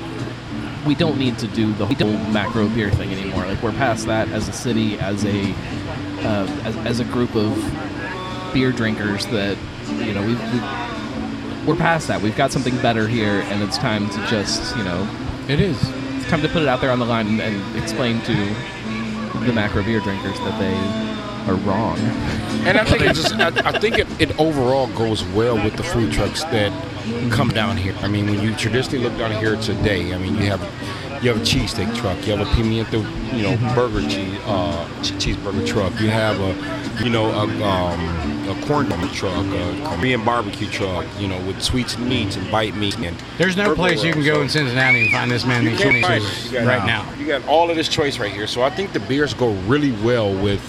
[0.86, 3.46] we don't need to do the whole macro beer thing anymore.
[3.46, 5.52] Like we're past that as a city, as a
[6.26, 7.54] uh, as, as a group of
[8.54, 9.58] beer drinkers that
[9.98, 12.20] you know we, we we're past that.
[12.22, 15.08] We've got something better here, and it's time to just you know
[15.48, 15.78] It is.
[16.16, 18.34] it's time to put it out there on the line and, and explain to
[19.46, 21.17] the macro beer drinkers that they
[21.48, 21.98] are wrong.
[22.66, 25.84] And I think it just, I, I think it, it overall goes well with the
[25.84, 26.72] food trucks that
[27.32, 27.96] come down here.
[28.02, 30.62] I mean, when you traditionally look down here today, I mean, you have
[31.24, 33.02] you have a cheesesteak truck, you have a pimiento,
[33.36, 38.50] you know, burger cheese uh, ch- cheeseburger truck, you have a, you know, a, um,
[38.50, 42.52] a corn dog truck, a Korean barbecue truck, you know, with sweets and meats and
[42.52, 43.18] bite meat and.
[43.40, 46.22] There's no place you can go in Cincinnati and find this man you can't find
[46.24, 46.52] choices it.
[46.52, 47.12] You got- right now.
[47.16, 49.94] You got all of this choice right here, so I think the beers go really
[50.04, 50.62] well with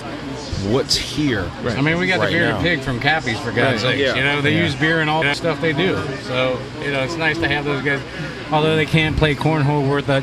[0.67, 1.51] what's here.
[1.65, 2.61] I mean, we got Right the bearded now.
[2.63, 3.99] pig from Cappy's for God's Right.
[3.99, 4.01] sakes.
[4.01, 4.15] Yeah.
[4.17, 4.63] You know, they Yeah.
[4.65, 5.99] use beer in all the stuff they do.
[6.27, 8.01] So you know, it's nice to have those guys.
[8.53, 10.23] Although they can't play cornhole worth a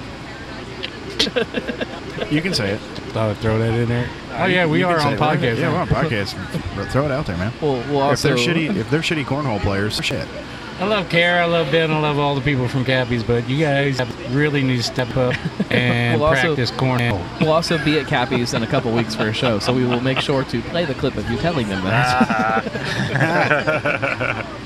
[2.31, 2.79] You can say it.
[3.13, 4.07] Thought I'd throw that in there.
[4.37, 5.57] Oh yeah, we You are on say podcast.
[5.59, 6.89] Yeah, we're on podcast.
[6.91, 7.53] Throw it out there, man.
[7.61, 10.27] We'll, we'll if they're shitty, if they're shitty cornhole players, shit.
[10.77, 13.57] I love Kara, I love Ben, I love all the people from Cappy's, but you
[13.63, 15.33] guys have really need to step up
[15.71, 17.21] and We'll also- practice cornhole.
[17.39, 20.01] We'll also be at Cappy's in a couple weeks for a show, so we will
[20.01, 22.65] make sure to play the clip of you telling them that.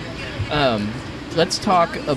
[0.52, 0.92] um,
[1.36, 2.16] let's talk, uh,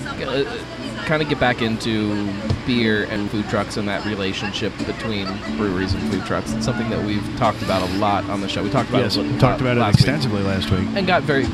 [1.04, 2.32] kind of get back into
[2.64, 5.26] beer and food trucks and that relationship between
[5.58, 6.50] breweries and food trucks.
[6.54, 8.62] It's something that we've talked about a lot on the show.
[8.62, 10.00] We talked about Yes, it, we talked lot about it last week.
[10.08, 10.88] extensively last week.
[10.94, 11.44] and got very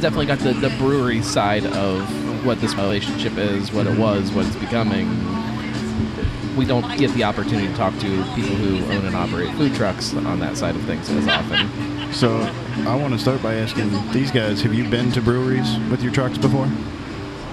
[0.00, 4.46] definitely got the, the brewery side of what this relationship is, what it was, what
[4.46, 5.08] it's becoming.
[6.56, 10.14] We don't get the opportunity to talk to people who own and operate food trucks
[10.14, 12.12] on that side of things as often.
[12.12, 12.38] So
[12.88, 16.12] I want to start by asking these guys: Have you been to breweries with your
[16.12, 16.68] trucks before?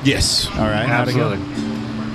[0.03, 0.47] Yes.
[0.51, 1.29] All right, how'd it go?
[1.29, 1.70] Uh,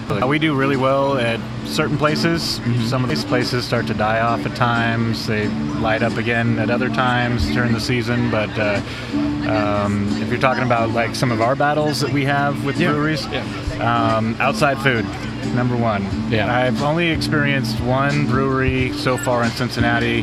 [0.09, 2.61] we do really well at certain places.
[2.61, 2.83] Mm-hmm.
[2.87, 5.27] Some of these places start to die off at times.
[5.27, 5.49] They
[5.81, 8.31] light up again at other times during the season.
[8.31, 8.81] But uh,
[9.49, 12.93] um, if you're talking about like some of our battles that we have with Yeah.
[12.93, 13.27] breweries,
[13.81, 15.05] um, outside food,
[15.55, 16.03] number one.
[16.31, 16.55] Yeah.
[16.55, 20.23] I've only experienced one brewery so far in Cincinnati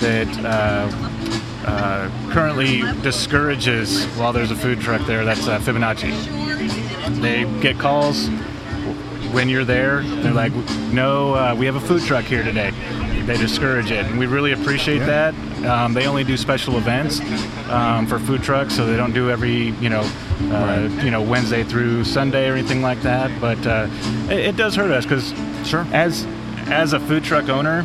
[0.00, 5.24] that uh, uh, currently discourages while there's a food truck there.
[5.24, 7.20] That's uh, Fibonacci.
[7.20, 8.28] They get calls
[9.32, 10.02] when you're there.
[10.02, 10.52] They're like,
[10.92, 12.72] "No, uh, we have a food truck here today."
[13.26, 15.34] They discourage it, and we really appreciate that.
[15.64, 17.20] Um, they only do special events
[17.68, 20.08] um, for food trucks, so they don't do every you know,
[20.50, 23.30] uh, you know Wednesday through Sunday or anything like that.
[23.40, 23.88] But uh,
[24.28, 25.32] it, it does hurt us because
[25.68, 25.86] Sure.
[25.92, 26.26] as
[26.66, 27.84] as a food truck owner,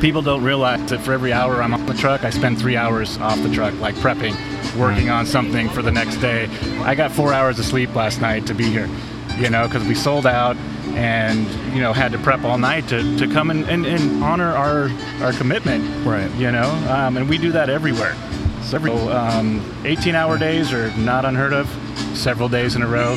[0.00, 3.18] people don't realize that for every hour I'm on the truck, I spend three hours
[3.18, 4.34] off the truck, like prepping,
[4.78, 6.46] working on something for the next day.
[6.82, 8.88] I got four hours of sleep last night to be here,
[9.38, 10.56] you know, because we sold out
[10.94, 14.52] and you know had to prep all night to, to come and, and, and honor
[14.54, 14.90] our
[15.22, 15.82] our commitment.
[16.06, 16.30] Right.
[16.36, 18.16] you know um, and we do that everywhere.
[18.62, 18.78] So
[19.10, 21.68] um, 18 hour days are not unheard of
[22.16, 23.14] several days in a row.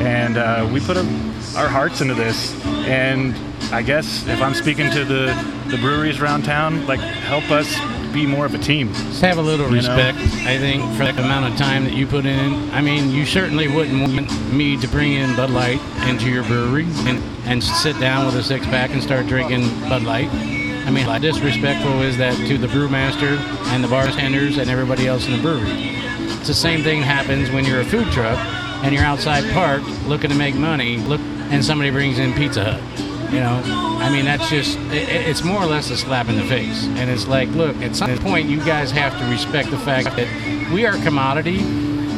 [0.00, 1.00] And uh, we put a,
[1.56, 2.54] our hearts into this.
[2.66, 3.34] And
[3.72, 5.32] i guess if i'm speaking to the
[5.68, 7.74] the breweries around town like help us
[8.12, 9.96] be more of a team Just have a little You know?
[9.96, 12.70] respect, I think, for the amount of time that you put in.
[12.70, 16.86] I mean, you certainly wouldn't want me to bring in Bud Light into your brewery
[17.06, 20.28] and, and sit down with a six pack and start drinking Bud Light.
[20.30, 25.26] I mean, how disrespectful is that to the brewmaster and the bartenders and everybody else
[25.26, 25.70] in the brewery?
[26.38, 28.38] It's the same thing happens when you're a food truck
[28.82, 33.11] and you're outside parked looking to make money, look, and somebody brings in Pizza Hut.
[33.32, 36.44] You know, I mean, that's just, it, it's more or less a slap in the
[36.44, 36.84] face.
[36.84, 40.70] And it's like, look, at some point, you guys have to respect the fact that
[40.70, 41.60] we are a commodity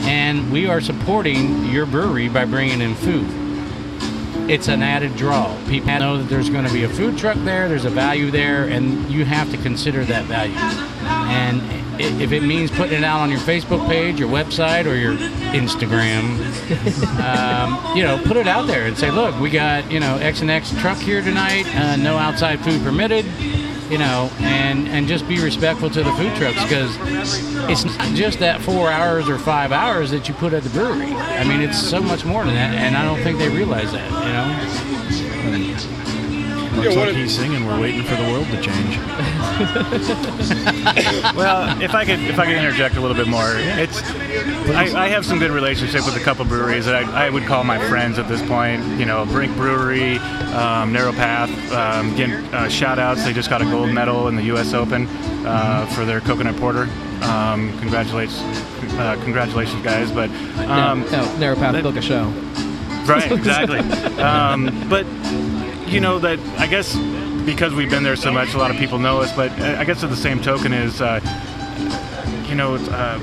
[0.06, 3.28] and we are supporting your brewery by bringing in food.
[4.50, 5.56] It's an added draw.
[5.68, 8.64] People know that there's going to be a food truck there, there's a value there,
[8.64, 10.54] and you have to consider that value.
[10.54, 11.62] And
[12.00, 15.14] if it means putting it out on your Facebook page, your website, or your
[15.54, 16.38] Instagram,
[17.20, 20.40] um, you know, put it out there and say, look, we got, you know, X
[20.40, 23.24] and X truck here tonight, uh, no outside food permitted.
[23.90, 26.96] you know, and and just be respectful to the food trucks because
[27.70, 31.12] it's not just that four hours or five hours that you put at the brewery.
[31.12, 34.10] I mean, it's so much more than that, and I don't think they realize that.
[34.10, 36.13] You know.
[36.76, 37.66] Looks like he's singing.
[37.66, 38.98] We're waiting for the world to change.
[41.36, 44.02] well, if I could, if I could interject a little bit more, it's
[44.70, 47.62] I, I have some good relationship with a couple breweries that I, I would call
[47.62, 48.82] my friends at this point.
[48.98, 51.50] You know, Brink Brewery, um, Narrow Path.
[51.72, 53.24] Um, again, uh, shout outs.
[53.24, 54.74] They just got a gold medal in the U.S.
[54.74, 55.06] Open
[55.46, 56.88] uh, for their coconut porter.
[57.22, 58.42] Um, congratulations,
[58.98, 60.10] uh, congratulations, guys!
[60.10, 60.30] But
[60.68, 62.24] um, no, no, Narrow Path book a show.
[63.06, 63.78] Right, exactly.
[64.22, 65.06] um, but
[65.86, 66.96] you know that I guess
[67.44, 69.34] because we've been there so much, a lot of people know us.
[69.34, 71.20] But uh, I guess at the same token is, uh,
[72.48, 73.20] you know, uh,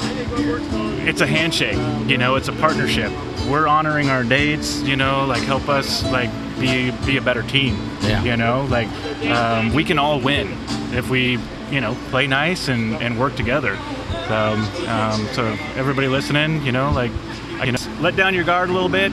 [1.06, 1.78] it's a handshake.
[2.10, 3.12] You know, it's a partnership.
[3.50, 4.82] We're honoring our dates.
[4.82, 7.76] You know, like help us like be be a better team.
[8.02, 8.24] Yeah.
[8.24, 8.88] You know, like
[9.26, 10.58] um, we can all win
[10.94, 11.40] if we
[11.72, 13.78] you know play nice and, and work together.
[14.28, 14.54] So,
[14.88, 15.46] um, so
[15.76, 17.12] everybody listening, you know, like
[17.66, 19.12] you know, let down your guard a little bit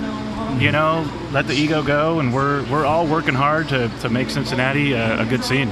[0.60, 4.30] you know, let the ego go, and we're we're all working hard to, to make
[4.30, 5.68] Cincinnati a, a good scene.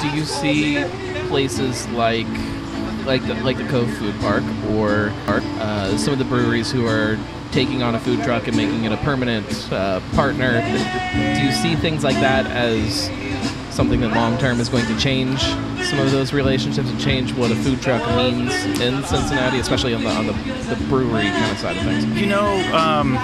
[0.00, 0.84] Do you see
[1.28, 2.26] places like
[3.06, 7.18] like the, like the Cove Food Park or uh, some of the breweries who are
[7.52, 10.60] taking on a food truck and making it a permanent uh, partner?
[11.34, 13.10] Do you see things like that as
[13.74, 15.40] something that long term is going to change
[15.84, 20.02] some of those relationships and change what a food truck means in Cincinnati, especially on
[20.02, 22.04] the on the, the brewery kind of side of things?
[22.18, 22.46] You know.
[22.74, 23.16] Um,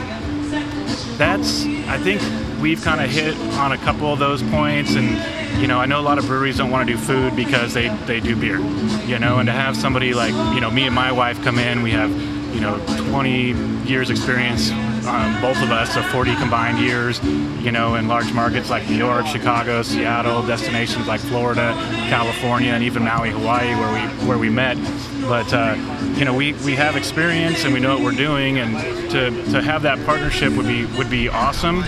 [1.20, 2.22] that's I think
[2.62, 6.00] we've kind of hit on a couple of those points and you know I know
[6.00, 8.58] a lot of breweries don't want to do food because they they do beer
[9.04, 11.82] you know and to have somebody like you know me and my wife come in
[11.82, 12.10] we have
[12.54, 13.52] you know 20
[13.86, 14.70] years experience
[15.06, 18.96] um, both of us, so 40 combined years, you know, in large markets like New
[18.96, 21.72] York, Chicago, Seattle, destinations like Florida,
[22.10, 24.76] California, and even Maui, Hawaii, where we where we met.
[25.30, 25.76] But uh,
[26.16, 28.76] you know, we, we have experience and we know what we're doing, and
[29.12, 31.84] to, to have that partnership would be would be awesome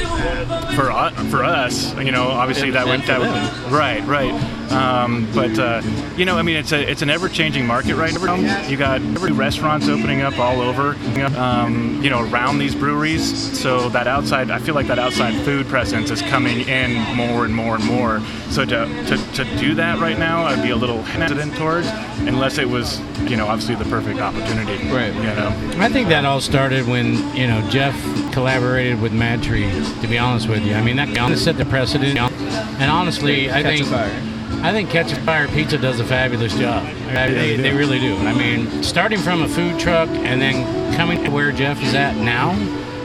[0.76, 1.92] for us, for us.
[1.96, 4.33] You know, obviously that for that would right right.
[4.70, 5.83] Um, but uh,
[6.16, 8.68] you know, I mean, it's a it's an ever changing market right now.
[8.68, 10.94] You got every restaurants opening up all over,
[11.37, 13.61] um, you know, around these breweries.
[13.61, 17.52] So that outside, I feel like that outside food presence is coming in more and
[17.52, 18.20] more and more.
[18.50, 21.88] So to to, to do that right now, I'd be a little hesitant towards,
[22.20, 23.00] unless it was,
[23.33, 24.77] you know, obviously the perfect opportunity.
[24.90, 25.14] Right.
[25.14, 25.49] You know.
[25.79, 27.95] I think that all started when you know Jeff
[28.31, 30.03] collaborated with MadTree.
[30.03, 32.18] To be honest with you, I mean that kind of set the precedent.
[32.18, 34.23] And honestly, I Catch think Fire.
[34.62, 36.85] I think Catch a Fire Pizza does a fabulous job.
[37.09, 38.16] I- they, they really do.
[38.18, 42.14] I mean, starting from a food truck and then coming to where Jeff is at
[42.16, 42.51] now,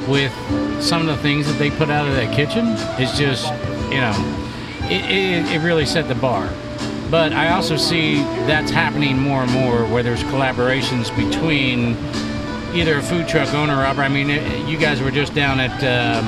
[0.10, 0.34] with
[0.84, 2.66] some of the things that they put out of that kitchen,
[3.02, 3.46] is just
[3.90, 4.14] you know,
[4.90, 6.50] it, it, it really set the bar.
[7.10, 8.18] But I also see
[8.48, 11.96] that's happening more and more where there's collaborations between
[12.76, 14.04] either a food truck owner or operator.
[14.04, 16.26] I mean, it, you guys were just down at um,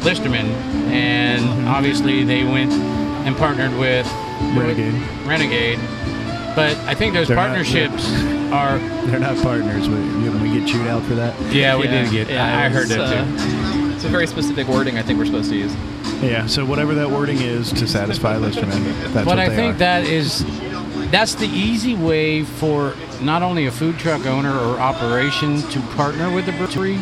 [0.00, 0.50] Listermann,
[0.90, 4.06] and obviously they went and partnered with
[4.56, 4.94] Renegade.
[5.26, 5.78] Renegade.
[6.56, 8.04] But I think those They're not- partnerships
[8.52, 8.78] are.
[9.06, 9.88] They're not partners.
[9.88, 11.34] We, you know, we get chewed out for that.
[11.52, 12.28] Yeah, we did get.
[12.28, 13.44] yeah, I, I heard it's, that too.
[13.44, 15.72] uh, It's a very specific wording I think we're supposed to use.
[16.22, 16.46] Yeah.
[16.46, 19.78] So whatever that wording is to satisfy Listermann, that's but what I they think are.
[19.78, 20.44] that is
[21.10, 26.32] that's the easy way for not only a food truck owner or operation to partner
[26.32, 26.98] with the brewery,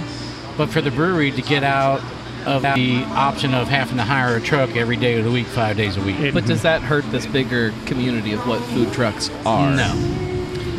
[0.57, 2.01] but for the brewery to get out
[2.47, 5.77] of the option of having to hire a truck every day of the week, five
[5.77, 6.19] days a week.
[6.19, 9.71] It- But does that hurt this bigger community of what food trucks are?
[9.77, 9.95] No.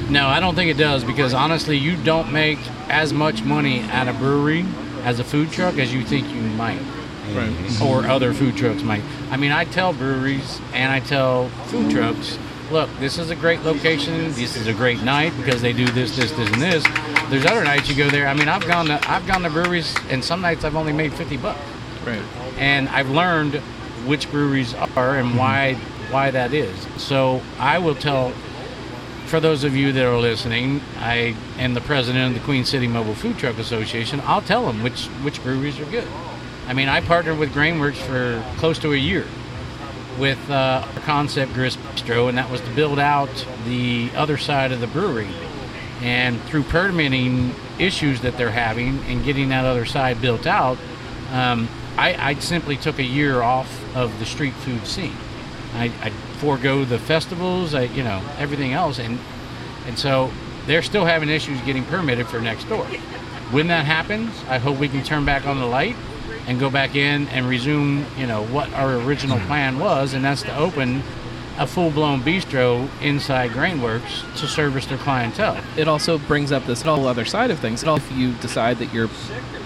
[0.10, 2.58] No, I don't think it does because honestly, you don't make
[2.90, 4.66] as much money at a brewery
[5.06, 6.80] as a food truck as you think you might.
[7.32, 7.84] Mm-hmm.
[7.84, 9.04] Or other food trucks might.
[9.30, 12.38] I mean, I tell breweries and I tell food trucks,
[12.72, 14.32] look, this is a great location.
[14.34, 16.86] This is a great night because they do this, this, this, and this.
[17.30, 18.28] There's other nights you go there.
[18.28, 21.14] I mean, I've gone to I've gone to breweries and some nights I've only made
[21.14, 21.60] 50 bucks
[22.06, 22.22] Right.
[22.58, 23.56] and I've learned
[24.06, 25.38] which breweries are and mm-hmm.
[25.38, 25.74] why
[26.10, 26.88] why that is.
[26.98, 28.34] So I will tell
[29.28, 32.86] for those of you that are listening, I am the president of the Queen City
[32.86, 34.20] Mobile Food Truck Association.
[34.26, 36.08] I'll tell them which which breweries are good.
[36.72, 39.28] I mean, I partnered with Grainworks for close to a year
[40.18, 44.72] with uh, our concept Grist Bistro, and that was to build out the other side
[44.72, 45.28] of the brewery.
[46.02, 50.78] And through permitting issues that they're having and getting that other side built out,
[51.34, 51.68] um,
[51.98, 55.18] I, I simply took a year off of the street food scene.
[55.74, 59.20] I, I forego the festivals, I, you know, everything else, and
[59.88, 60.32] and so
[60.68, 62.86] they're still having issues getting permitted for next door.
[63.52, 65.98] When that happens, I hope we can turn back on the light
[66.52, 69.48] and go back in and resume, you know, what our original hmm.
[69.48, 71.02] plan was, and that's to open
[71.58, 75.64] a full-blown bistro inside Grainworks to service their clientele.
[75.78, 77.84] it also brings up this whole other side of things.
[77.84, 79.08] If you decide that you're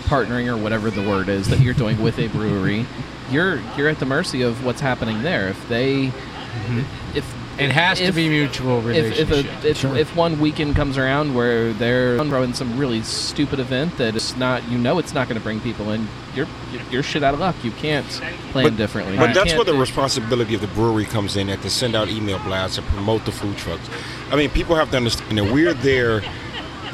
[0.05, 2.85] partnering or whatever the word is that you're doing with a brewery,
[3.31, 5.47] you're you're at the mercy of what's happening there.
[5.47, 7.17] If they, mm-hmm.
[7.17, 7.25] if
[7.57, 9.29] It has to be mutual if relationship.
[9.29, 13.97] if, a, if, if one weekend comes around where they're throwing some really stupid event
[13.97, 16.47] that it's not you know it's not going to bring people in you're
[16.91, 18.05] you're shit out of luck you can't
[18.51, 21.69] plan differently But You that's where the responsibility of the brewery comes in, at to
[21.69, 23.87] send out email blasts and promote the food trucks.
[24.31, 26.21] I mean, people have to understand that we're there.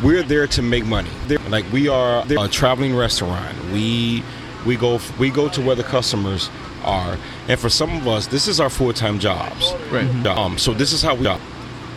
[0.03, 1.09] We're there to make money.
[1.28, 3.55] They're- like we are a traveling restaurant.
[3.72, 4.24] We
[4.66, 6.49] we go we go to where the customers
[6.84, 7.17] are,
[7.47, 9.73] and for some of us, this is our full time jobs.
[9.91, 10.25] Right.
[10.27, 11.27] Um, so this is how we,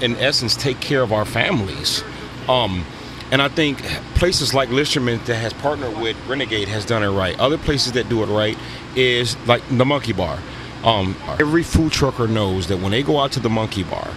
[0.04, 2.02] in essence, take care of our families.
[2.48, 2.84] Um,
[3.30, 3.82] and I think
[4.14, 7.38] places like Listermann that has partnered with Renegade has done it right.
[7.40, 8.56] Other places that do it right
[8.94, 10.38] is like the Monkey Bar.
[10.84, 14.08] Um, every food trucker knows that when they go out to the Monkey Bar,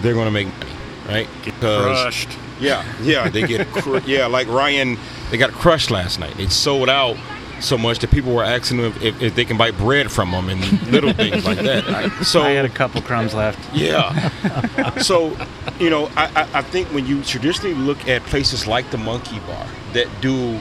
[0.00, 0.70] they're going to make money,
[1.08, 1.28] right?
[1.44, 2.38] Because Crushed.
[2.60, 4.96] yeah, yeah, they get cr- yeah, like Ryan,
[5.30, 6.36] they got crushed last night.
[6.36, 7.16] They sold out
[7.60, 10.48] so much that people were asking them if, if they can buy bread from them
[10.48, 12.24] and little things like that.
[12.24, 13.58] So I had a couple crumbs left.
[13.74, 14.98] yeah.
[14.98, 15.36] so,
[15.78, 19.38] you know, I, I, I think when you traditionally look at places like the Monkey
[19.40, 20.60] Bar that do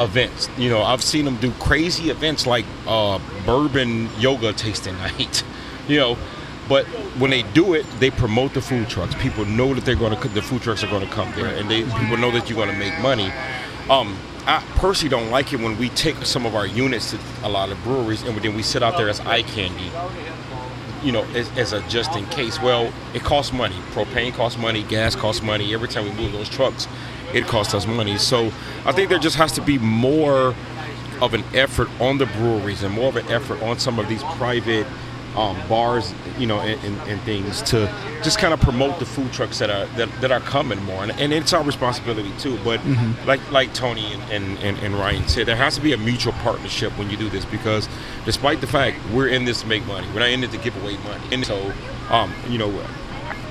[0.00, 5.42] events, you know, I've seen them do crazy events like uh, bourbon yoga tasting night,
[5.88, 6.16] you know.
[6.68, 6.84] But
[7.16, 9.14] when they do it, they promote the food trucks.
[9.14, 11.70] People know that they're going to the food trucks are going to come there, and
[11.70, 13.32] they people know that you're going to make money.
[13.90, 14.16] Um,
[14.46, 17.70] I personally don't like it when we take some of our units to a lot
[17.70, 19.90] of breweries and then we sit out there as eye candy
[21.02, 22.60] you know, as, as a just in case.
[22.60, 23.76] Well, it costs money.
[23.92, 24.82] Propane costs money.
[24.82, 25.72] Gas costs money.
[25.74, 26.88] Every time we move those trucks,
[27.32, 28.18] it costs us money.
[28.18, 28.50] So
[28.84, 30.54] I think there just has to be more
[31.20, 34.22] of an effort on the breweries and more of an effort on some of these
[34.22, 34.86] private
[35.36, 39.32] um, bars, you know, and, and, and things to just kind of promote the food
[39.32, 42.58] trucks that are that, that are coming more, and, and it's our responsibility too.
[42.64, 42.84] But
[43.26, 46.32] like like Tony and, and, and, and Ryan said, there has to be a mutual
[46.34, 47.88] partnership when you do this because,
[48.24, 50.76] despite the fact we're in this to make money, we're not in it to give
[50.82, 51.72] away money, and so
[52.10, 52.72] um, you know.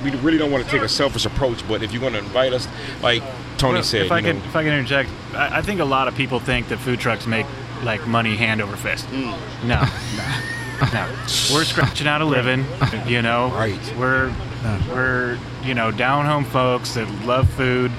[0.04, 2.54] We really don't want to take a selfish approach, but if you're going to invite
[2.54, 2.68] us,
[3.02, 3.24] like
[3.58, 5.80] Tony Well, said, if I you know, can, if I can interject, I, I think
[5.80, 7.48] a lot of people think that food trucks make
[7.84, 9.08] like money hand over fist.
[9.08, 9.38] Mm.
[9.64, 9.82] No,
[10.16, 10.40] no,
[11.52, 12.66] we're scratching out a living.
[13.08, 13.96] You know, Right.
[13.98, 14.34] We're
[14.90, 17.92] we're you know down home folks that love food.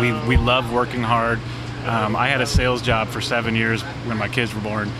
[0.00, 1.38] We we love working hard.
[1.86, 4.90] Um, I had a sales job for seven years when my kids were born,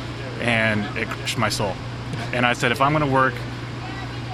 [0.40, 1.74] and it crushed my soul.
[2.32, 3.34] And I said, if I'm going to work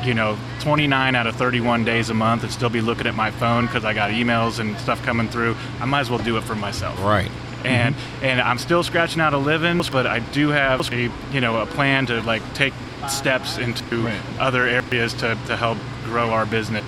[0.04, 3.30] you know 29 out of 31 days a month and still be looking at my
[3.30, 5.56] phone because I got emails and stuff coming through.
[5.80, 7.02] I might as well do it for myself.
[7.02, 7.30] right.
[7.66, 11.60] And and I'm still scratching out a living, but I do have a you know
[11.60, 12.72] a plan to like take
[13.08, 14.20] steps into Right.
[14.38, 16.84] other areas to, to help grow our business.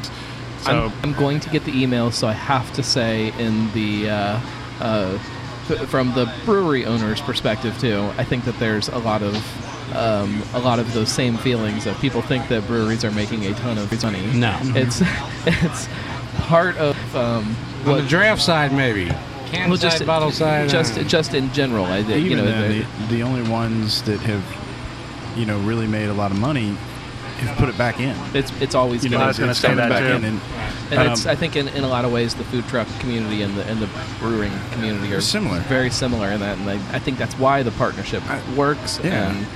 [0.63, 4.11] So I'm, I'm going to get the email, so I have to say, in the
[4.11, 4.41] uh,
[4.81, 5.19] uh,
[5.87, 9.37] from the brewery owner's perspective too, I think that there's a lot of
[9.97, 13.55] um, a lot of those same feelings of people think that breweries are making a
[13.55, 14.21] ton of money.
[14.35, 14.59] No.
[14.75, 15.01] it's
[15.47, 15.89] it's
[16.49, 17.55] part of um,
[17.87, 19.13] On the draft side, maybe.
[19.51, 20.69] Can well, side, just bottle side.
[20.69, 21.85] just just in general.
[21.87, 24.45] I, you Even know, then, the- the, the only ones that have,
[25.39, 26.77] you know, really made a lot of money
[27.39, 28.17] have put it back in.
[28.35, 30.13] it's it's always You know, I was gonna it's say coming that back too.
[30.17, 30.41] in, and,
[30.91, 33.43] And it's, um, I think, in, in a lot of ways, the food truck community
[33.43, 33.89] and the and the
[34.19, 35.61] brewing community are Similar.
[35.61, 38.23] very similar in that, and I, I think that's why the partnership
[38.57, 39.31] works, yeah.
[39.31, 39.47] and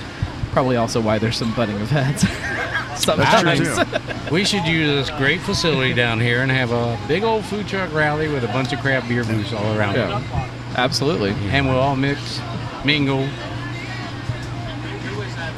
[0.53, 2.23] probably also why there's some butting of heads.
[3.01, 4.31] That's Sometimes.
[4.31, 7.91] we should use this great facility down here and have a big old food truck
[7.93, 9.97] rally with a bunch of craft beer booths all around it.
[10.09, 11.31] yeah, absolutely.
[11.49, 12.39] And we'll all mix,
[12.85, 13.27] mingle.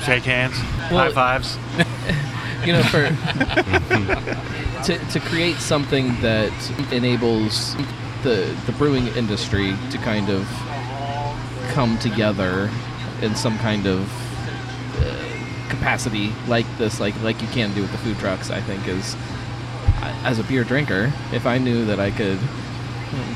[0.04, 0.56] shake hands,
[0.92, 1.58] Well- high fives.
[2.66, 3.10] you know, for
[4.86, 6.52] to, to create something that
[6.92, 7.76] enables
[8.24, 10.48] the the brewing industry to kind of
[11.74, 12.70] come together
[13.22, 14.10] in some kind of
[15.70, 18.50] capacity like this, like like you can do with the food trucks.
[18.50, 19.16] I think is
[20.02, 22.40] uh, as a beer drinker, if I knew that I could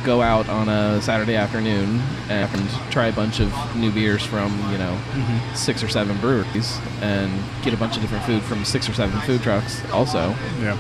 [0.04, 4.78] go out on a Saturday afternoon and try a bunch of new beers from you
[4.78, 5.56] know mm-hmm.
[5.56, 7.32] six or seven breweries and
[7.64, 9.84] get a bunch of different food from six or seven food trucks.
[9.92, 10.78] Also, yeah.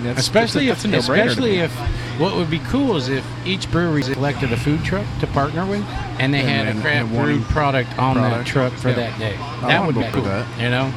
[0.00, 1.72] I that's, Especially that's if, a, that's a especially if,
[2.20, 5.82] what would be cool is if each brewery selected a food truck to partner with,
[6.18, 8.88] and they And had then- a craft and one brewed product on that truck for
[8.90, 8.94] Yeah.
[8.96, 9.36] that day.
[9.36, 10.22] I'm that would be cool.
[10.22, 10.46] that.
[10.60, 10.92] You know,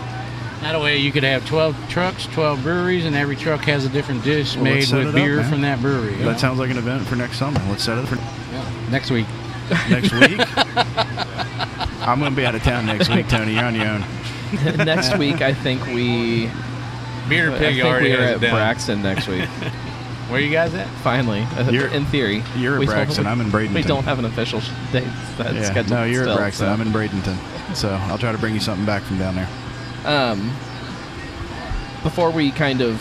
[0.62, 4.24] that way you could have 12 trucks, 12 breweries, and every truck has a different
[4.24, 6.12] dish Well, made with it up, beer from that brewery.
[6.14, 6.38] you That know?
[6.38, 7.60] sounds like an event for next summer.
[7.70, 8.64] Let's set it for Yeah.
[8.92, 9.26] next week.
[9.90, 10.40] next week.
[12.02, 13.54] I'm going to be out of town next week, Tony.
[13.56, 14.04] You're on your own.
[14.86, 16.50] next week, I think we
[17.32, 18.52] Bearded I Pig think already we are has at it down.
[18.56, 19.46] Braxton next week.
[20.30, 20.88] Where are you guys at?
[21.04, 22.42] Finally, uh, You're- in theory.
[22.56, 23.74] you're at We Braxton, I'm in Bradenton.
[23.74, 24.62] We don't have an official
[24.94, 25.04] date
[25.38, 25.64] that's Yeah.
[25.64, 25.90] scheduled.
[25.90, 26.68] No, you're still, at Braxton.
[26.68, 26.72] so.
[26.72, 27.36] I'm in Bradenton.
[27.76, 29.48] So I'll try to bring you something back from down there.
[30.06, 30.52] Um,
[32.04, 33.00] before we kind of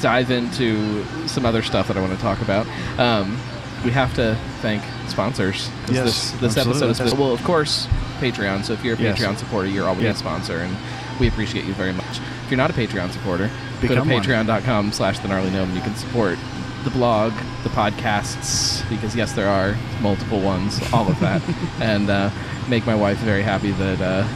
[0.00, 2.66] dive into some other stuff that I want to talk about,
[2.98, 3.38] um,
[3.84, 5.68] we have to thank sponsors.
[5.86, 6.88] 'cause Yes, this, this absolutely.
[6.90, 7.88] episode is well, of course,
[8.20, 8.64] Patreon.
[8.64, 9.18] So if you're a Yes.
[9.18, 10.10] Patreon supporter, you're already Yeah.
[10.10, 10.76] a sponsor, and
[11.18, 12.18] we appreciate you very much.
[12.44, 13.50] If you're not a Patreon supporter,
[13.80, 16.38] Become go to patreon.com slash the gnarly gnome and you can support
[16.84, 17.32] the blog,
[17.64, 21.42] the podcasts, because yes, there are multiple ones, all of that,
[21.80, 22.30] and uh,
[22.68, 24.26] make my wife very happy that uh,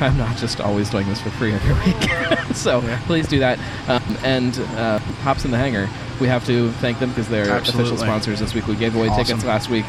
[0.00, 2.10] I'm not just always doing this for free every week.
[2.54, 3.58] so please do that.
[3.88, 5.88] Um, and uh, Hops in the Hangar,
[6.20, 8.66] we have to thank them because they're official sponsors this week.
[8.66, 9.24] We gave away Awesome.
[9.24, 9.86] tickets last week.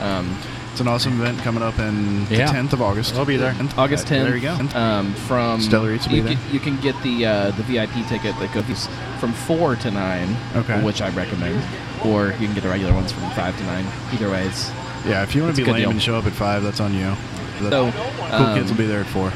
[0.00, 0.36] Um,
[0.76, 2.44] It's an awesome event coming up in Yeah.
[2.44, 3.14] the 10th of August.
[3.16, 3.54] I'll be there.
[3.78, 4.24] August 10th.
[4.26, 4.78] There you go.
[4.78, 8.06] Um, from Stellar Eats will you be can, you can get the uh, the VIP
[8.10, 8.86] ticket that goes
[9.18, 10.78] from four to nine, Okay.
[10.82, 11.64] which I recommend,
[12.04, 13.86] or you can get the regular ones from five to nine.
[14.12, 14.70] Either way, it's
[15.08, 15.90] Yeah, if you want to be good lame deal.
[15.92, 17.16] and show up at 5, that's on you.
[17.62, 19.32] The So, cool kids um, will be there at 4.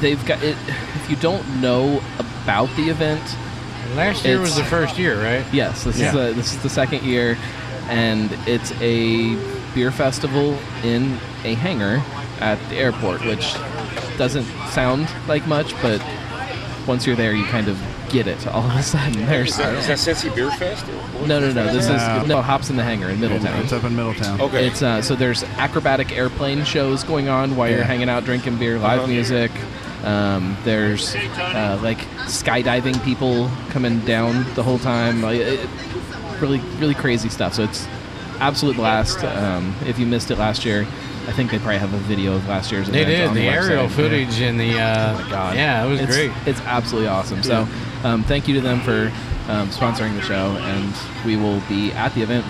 [0.00, 0.56] they've got it.
[0.94, 3.22] If you don't know about the event,
[3.96, 5.44] Last year was the first year, right?
[5.52, 6.10] Yes, this Yeah.
[6.10, 7.36] is a, this is the second year,
[7.88, 9.34] and it's a
[9.78, 11.04] beer festival in
[11.44, 12.02] a hangar
[12.40, 13.54] at the airport, which
[14.18, 16.04] doesn't sound like much, but
[16.84, 19.24] once you're there, you kind of get it all of a sudden.
[19.26, 20.84] There's Is that, is that Cincy Beer Fest?
[21.28, 21.72] no, no, no.
[21.72, 21.94] This No.
[22.22, 23.62] is no hops in the hangar in Middletown.
[23.62, 24.40] It's up in Middletown.
[24.40, 24.66] Okay.
[24.66, 28.80] It's uh, so there's acrobatic airplane shows going on while you're hanging out drinking beer,
[28.80, 29.06] live Uh-huh.
[29.06, 29.52] music.
[30.02, 35.22] Um, there's uh, like skydiving people coming down the whole time.
[35.22, 35.68] Like, it,
[36.40, 37.54] really, really crazy stuff.
[37.54, 37.86] So it's
[38.40, 39.22] absolute blast.
[39.24, 40.82] Um, if you missed it last year,
[41.26, 43.52] I think they probably have a video of last year's They did on the website.
[43.52, 44.78] aerial footage and the.
[44.78, 45.56] Uh, Oh my god!
[45.56, 46.32] Yeah, it was it's, great.
[46.46, 47.42] It's absolutely awesome.
[47.42, 47.66] So,
[48.04, 49.12] um, thank you to them for
[49.50, 50.94] um, sponsoring the show, and
[51.26, 52.44] we will be at the event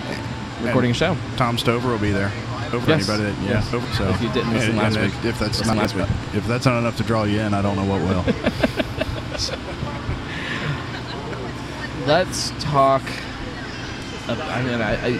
[0.61, 1.17] recording a show.
[1.37, 2.31] Tom Stover will be there.
[2.71, 3.09] Over Yes.
[3.09, 3.49] anybody that, yeah.
[3.53, 3.73] Yes.
[3.73, 5.95] over- So If you didn't listen and- last and week, if, if that's not last
[5.95, 6.05] week.
[6.35, 8.23] if that's not enough to draw you in, I don't know what will.
[12.05, 13.01] let's talk.
[14.27, 15.19] ab- I mean, I, I,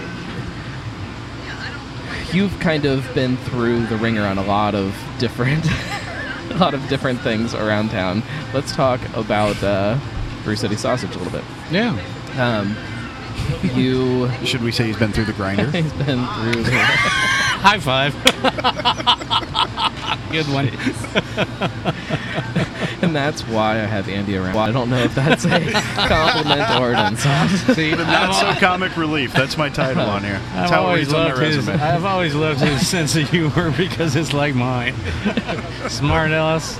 [2.32, 5.64] you've kind of been through the ringer on a lot of different,
[6.50, 8.22] a lot of different things around town.
[8.54, 9.98] Let's talk about uh,
[10.44, 11.44] Brew City Sausage a little bit.
[11.70, 11.98] yeah.
[12.38, 12.76] Um,
[13.76, 15.68] you, Should we say he's been through the grinder?
[15.70, 16.62] he's been through.
[16.62, 16.70] The,
[17.62, 18.14] High five.
[20.30, 20.68] Good one.
[23.02, 24.56] and that's why I have Andy around.
[24.56, 25.48] I don't know if that's a
[26.08, 27.50] compliment or an insult.
[27.76, 29.32] See, Not so I've, comic relief.
[29.32, 30.40] That's my title on here.
[30.54, 31.56] That's I've how it always reads on my loved his.
[31.66, 31.80] resume.
[31.82, 34.94] I've always loved his sense of humor because it's like mine.
[35.88, 36.76] Smart ass.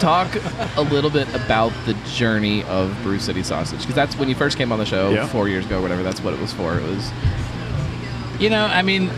[0.00, 0.28] talk
[0.76, 4.56] a little bit about the journey of Brew City Sausage because that's when you first
[4.58, 5.26] came on the show Yeah.
[5.26, 6.02] four years ago, or whatever.
[6.02, 6.76] That's what it was for.
[6.78, 7.10] It was
[8.38, 9.10] You know, I mean,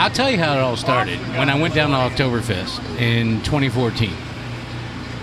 [0.00, 1.18] I'll tell you how it all started.
[1.36, 4.10] When I went down to Oktoberfest in 2014,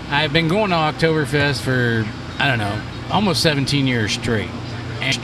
[0.08, 2.06] I've been going to Oktoberfest for,
[2.40, 4.48] I don't know, almost 17 years straight.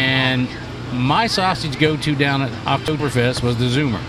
[0.01, 0.49] And
[0.93, 4.03] my sausage go to down at Oktoberfest was the Zoomer.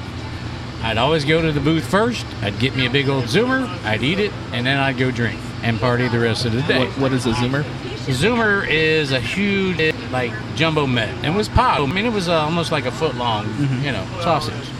[0.82, 4.02] I'd always go to the booth first, I'd get me a big old Zoomer, I'd
[4.02, 6.88] eat it, and then I'd go drink and party the rest of the day.
[6.88, 7.62] what, what is a Zoomer?
[8.08, 11.24] Zoomer is a huge, like jumbo met.
[11.24, 11.82] It was pop.
[11.82, 13.46] I mean, it was uh, almost like a foot long,
[13.84, 14.72] you know, sausage.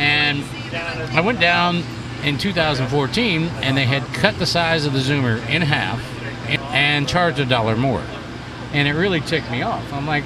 [0.00, 0.42] And
[1.14, 1.82] I went down
[2.24, 6.02] in 2014, and they had cut the size of the Zoomer in half
[6.72, 8.02] and, charged a dollar more.
[8.72, 9.92] And it really ticked me off.
[9.92, 10.24] I'm like,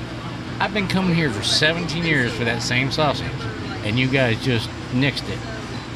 [0.61, 3.27] I've been coming here for 17 years for that same sausage,
[3.83, 5.39] and you guys just nixed it.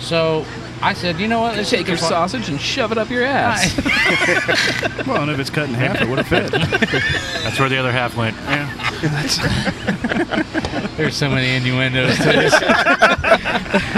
[0.03, 0.45] So
[0.81, 1.57] I said, you know what?
[1.57, 3.75] Let's Take your just- sausage and shove it up your ass.
[5.07, 6.51] Well, and if it's cut in half, it would have fit.
[7.43, 8.37] That's where the other half went.
[8.37, 8.69] Yeah.
[10.99, 12.55] There's so many innuendos to this.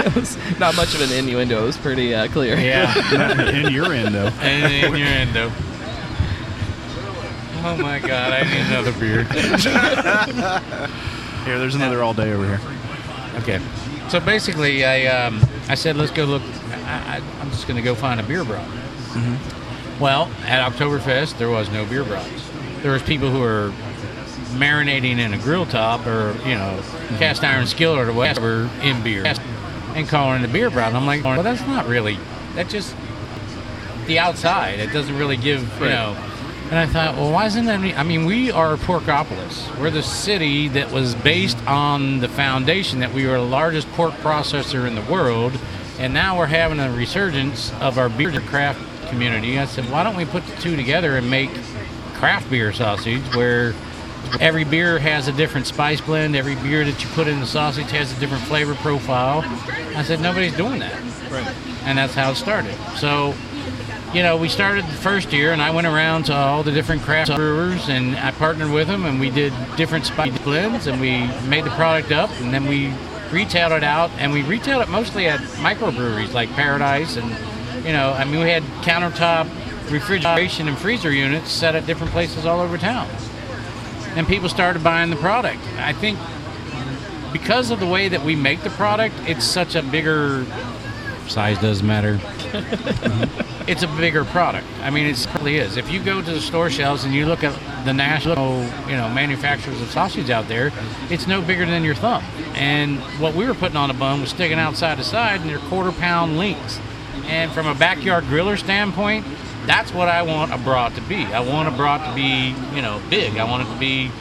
[0.05, 1.63] It was not much of an innuendo.
[1.63, 2.55] It was pretty uh, clear.
[2.57, 3.49] Yeah.
[3.49, 4.31] in your end, though.
[4.39, 5.51] and innuendo.
[7.63, 9.23] Oh my god, I need another beer.
[11.45, 12.61] Here, there's another all day over here.
[13.41, 13.59] Okay.
[14.09, 15.41] So basically, I um,
[15.71, 16.41] I said, let's go look.
[16.83, 18.67] I, I'm just going to go find a beer broth.
[18.67, 20.01] Mm-hmm.
[20.01, 22.51] Well, at Oktoberfest, there was no beer broths.
[22.81, 23.71] There was people who were
[24.57, 27.15] marinating in a grill top or you know mm-hmm.
[27.19, 29.23] cast iron skillet or whatever in beer
[29.95, 30.93] and calling it a beer broth.
[30.93, 32.17] I'm like, well, that's not really.
[32.55, 32.93] That just
[34.07, 34.81] the outside.
[34.81, 36.30] It doesn't really give you know.
[36.71, 37.81] And I thought, well, why isn't that?
[37.99, 39.77] I mean, we are Porkopolis.
[39.77, 44.13] We're the city that was based on the foundation that we were the largest pork
[44.13, 45.51] processor in the world,
[46.01, 49.59] And now we're having a resurgence of our beer craft community.
[49.59, 51.51] I said, why don't we put the two together and make
[52.15, 53.75] craft beer sausage where
[54.39, 57.91] every beer has a different spice blend, every beer that you put in the sausage
[57.91, 59.43] has a different flavor profile.
[59.95, 60.99] I said, nobody's doing that.
[61.29, 61.55] Right.
[61.83, 62.75] And that's how it started.
[62.97, 63.35] So,
[64.13, 67.01] you know, we started the first year, and I went around to all the different
[67.01, 71.27] craft brewers, and I partnered with them, and we did different spice blends, and we
[71.47, 72.93] made the product up, and then we
[73.31, 77.29] retailed it out, and we retailed it mostly at microbreweries like Paradise, and
[77.85, 79.49] you know, I mean, we had countertop
[79.89, 83.07] refrigeration and freezer units set at different places all over town,
[84.17, 85.61] and people started buying the product.
[85.77, 86.19] I think
[87.31, 90.45] because of the way that we make the product, it's such a bigger
[91.27, 92.19] size doesn't matter.
[93.67, 94.67] it's a bigger product.
[94.81, 95.77] I mean, it really is.
[95.77, 99.09] If you go to the store shelves and you look at the national, you know,
[99.09, 100.71] manufacturers of sausage out there,
[101.09, 102.23] it's no bigger than your thumb.
[102.55, 105.49] And what we were putting on a bun was sticking out side to side, and
[105.49, 106.79] they're quarter pound links.
[107.25, 109.25] And from a backyard griller standpoint,
[109.65, 111.23] that's what I want a brat to be.
[111.25, 113.37] I want a brat to be, you know, big.
[113.37, 114.11] I want it to be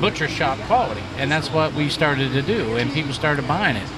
[0.00, 3.88] butcher shop quality, and that's what we started to do, and people started buying it.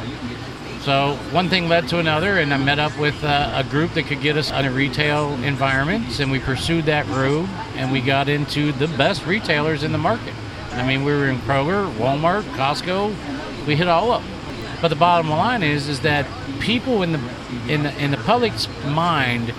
[0.87, 4.05] So one thing led to another, and I met up with uh, a group that
[4.05, 8.29] could get us in a retail environment, and we pursued that route, and we got
[8.29, 10.33] into the best retailers in the market.
[10.75, 14.33] I mean, we were in Kroger, Walmart, Costco, we hit all of them.
[14.81, 16.25] But the bottom line is, is that
[16.61, 17.21] people in the
[17.67, 19.53] in the in the public's mind,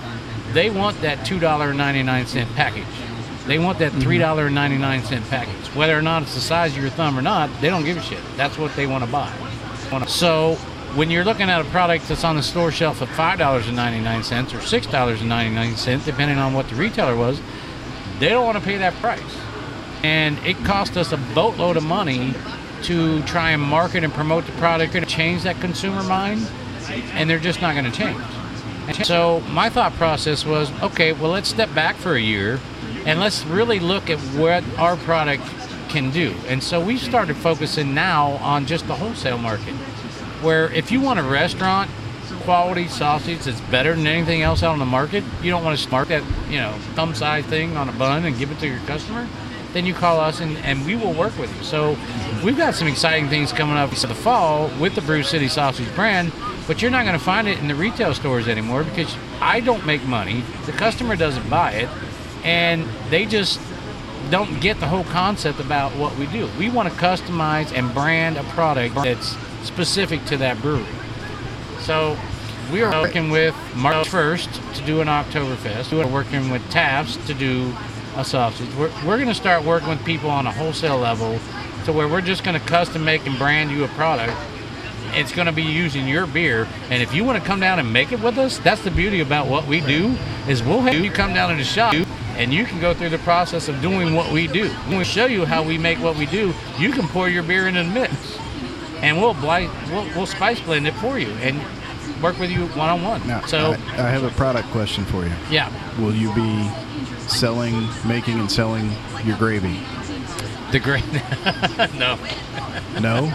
[0.54, 2.86] they want that two dollar ninety nine cent package.
[3.46, 5.74] They want that three dollar ninety nine cent package.
[5.74, 8.02] Whether or not it's the size of your thumb or not, they don't give a
[8.02, 8.20] shit.
[8.38, 9.30] That's what they want to buy.
[10.06, 10.56] So
[10.94, 13.76] when you're looking at a product that's on the store shelf at five dollars and
[13.76, 17.16] ninety nine cents or six dollars and ninety nine cents, depending on what the retailer
[17.16, 17.40] was,
[18.18, 19.20] they don't want to pay that price.
[20.02, 22.34] And it cost us a boatload of money
[22.84, 26.48] to try and market and promote the product and change that consumer mind,
[27.12, 28.20] and they're just not going to change.
[28.86, 32.60] And so my thought process was, okay, well let's step back for a year,
[33.04, 35.42] and let's really look at what our product
[35.88, 36.34] can do.
[36.46, 39.74] And so we started focusing now on just the wholesale market,
[40.42, 41.90] where if you want a restaurant
[42.42, 45.82] quality sausage that's better than anything else out on the market, you don't want to
[45.82, 48.80] smart that you know thumb size thing on a bun and give it to your
[48.80, 49.26] customer
[49.72, 51.62] then you call us and, and we will work with you.
[51.62, 51.96] So
[52.44, 55.92] we've got some exciting things coming up for the fall with the Brew City Sausage
[55.94, 56.32] brand,
[56.66, 59.84] but you're not going to find it in the retail stores anymore because I don't
[59.84, 61.88] make money, the customer doesn't buy it,
[62.44, 63.60] and they just
[64.30, 66.48] don't get the whole concept about what we do.
[66.58, 70.84] We want to customize and brand a product that's specific to that brewery.
[71.80, 72.16] So
[72.72, 75.90] we are working with March 1st to do an Oktoberfest.
[75.92, 77.74] We're working with Taps to do
[78.16, 78.68] a sausage.
[78.74, 81.38] We're, we're going to start working with people on a wholesale level
[81.84, 84.34] to where we're just going to custom make and brand you a product.
[85.12, 87.90] It's going to be using your beer, and if you want to come down and
[87.90, 90.14] make it with us, that's the beauty about what we do.
[90.46, 91.94] Is we'll have you come down to the shop,
[92.36, 94.68] and you can go through the process of doing what we do.
[94.68, 97.68] When we show you how we make what we do, you can pour your beer
[97.68, 98.14] in the mix,
[99.02, 101.60] and we'll, we'll we'll spice blend it for you and
[102.22, 103.20] work with you one on one.
[103.48, 105.32] So I, I have a product question for you.
[105.50, 105.70] yeah,
[106.00, 106.68] Will you be
[107.28, 108.90] selling, making, and selling
[109.24, 109.78] your gravy?
[110.72, 111.04] the great
[111.98, 112.18] no.
[113.00, 113.30] No?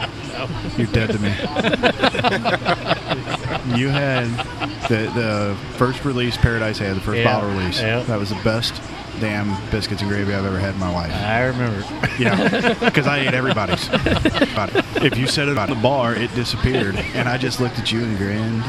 [0.77, 1.29] You're dead to me.
[3.79, 4.25] you had
[4.89, 7.79] the the first release Paradise had, the first Yeah, bottle release.
[7.79, 8.01] yeah.
[8.03, 8.81] That was the best
[9.19, 11.11] damn biscuits and gravy I've ever had in my life.
[11.13, 11.85] I remember.
[12.19, 13.87] Yeah, because I ate everybody's.
[13.89, 14.69] But
[15.03, 18.03] if you said it on the bar, it disappeared, and I just looked at you
[18.03, 18.63] and grinned.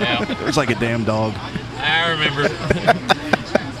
[0.00, 1.34] Yeah, It was like a damn dog.
[1.78, 2.42] I remember.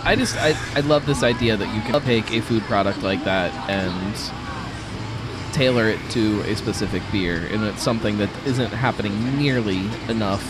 [0.02, 3.22] I just I, I love this idea that you can take a food product like
[3.22, 4.16] that and
[5.54, 10.42] tailor it to a specific beer, and it's something that isn't happening nearly enough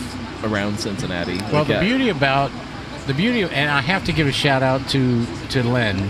[0.43, 1.37] around Cincinnati.
[1.51, 2.49] Well, Like, the beauty about
[3.07, 6.09] the beauty, of, and I have to give a shout out to to Len,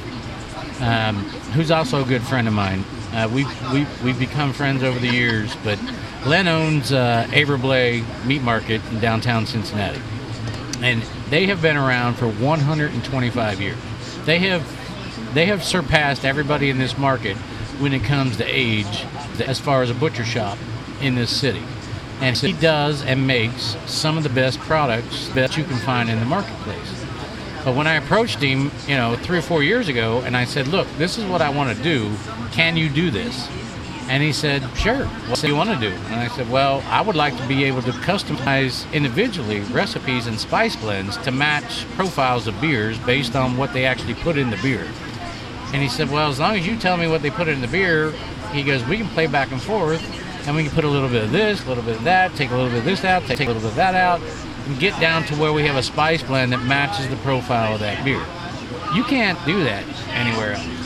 [0.81, 1.15] um,
[1.53, 2.83] who's also a good friend of mine.
[3.13, 5.79] Uh, we've, we've we've become friends over the years, but
[6.25, 10.01] Len owns uh, Avril-Bleh Meat Market in downtown Cincinnati,
[10.81, 13.77] and they have been around for 125 years.
[14.25, 17.37] They have they have surpassed everybody in this market
[17.79, 19.05] when it comes to age,
[19.45, 20.57] as far as a butcher shop
[21.01, 21.63] in this city.
[22.22, 26.09] And so he does and makes some of the best products that you can find
[26.09, 27.05] in the marketplace.
[27.65, 30.67] But when I approached him, you know, three or four years ago, and I said,
[30.67, 32.11] "Look, this is what I want to do.
[32.51, 33.47] Can you do this?"
[34.07, 35.05] And he said, "Sure.
[35.05, 37.63] What do you want to do?" And I said, "Well, I would like to be
[37.65, 43.57] able to customize individually recipes and spice blends to match profiles of beers based on
[43.57, 44.88] what they actually put in the beer."
[45.74, 47.67] And he said, "Well, as long as you tell me what they put in the
[47.67, 48.13] beer,"
[48.53, 50.01] he goes, "We can play back and forth."
[50.45, 52.49] And we can put a little bit of this, a little bit of that, take
[52.51, 54.21] a little bit of this out, take a little bit of that out,
[54.65, 57.79] and get down to where we have a spice blend that matches the profile of
[57.79, 58.23] that beer.
[58.95, 60.81] You can't do that anywhere else.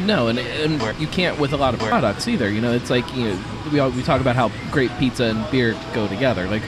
[0.00, 2.50] No, and, and you can't with a lot of products either.
[2.50, 5.50] You know, it's like you know we all, we talk about how great pizza and
[5.50, 6.46] beer go together.
[6.46, 6.62] Like,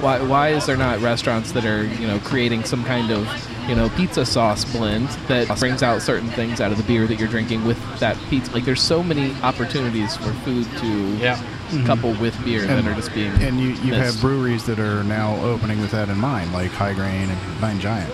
[0.00, 3.26] why why is there not restaurants that are you know creating some kind of
[3.68, 7.18] you know pizza sauce blend that brings out certain things out of the beer that
[7.18, 8.52] you're drinking with that pizza?
[8.52, 11.36] Like, there's so many opportunities for food to Yeah.
[11.36, 11.84] Mm-hmm.
[11.86, 15.34] couple with beer that are just being And you, you have breweries that are now
[15.44, 18.12] opening with that in mind, like High Grain and Nine Giant.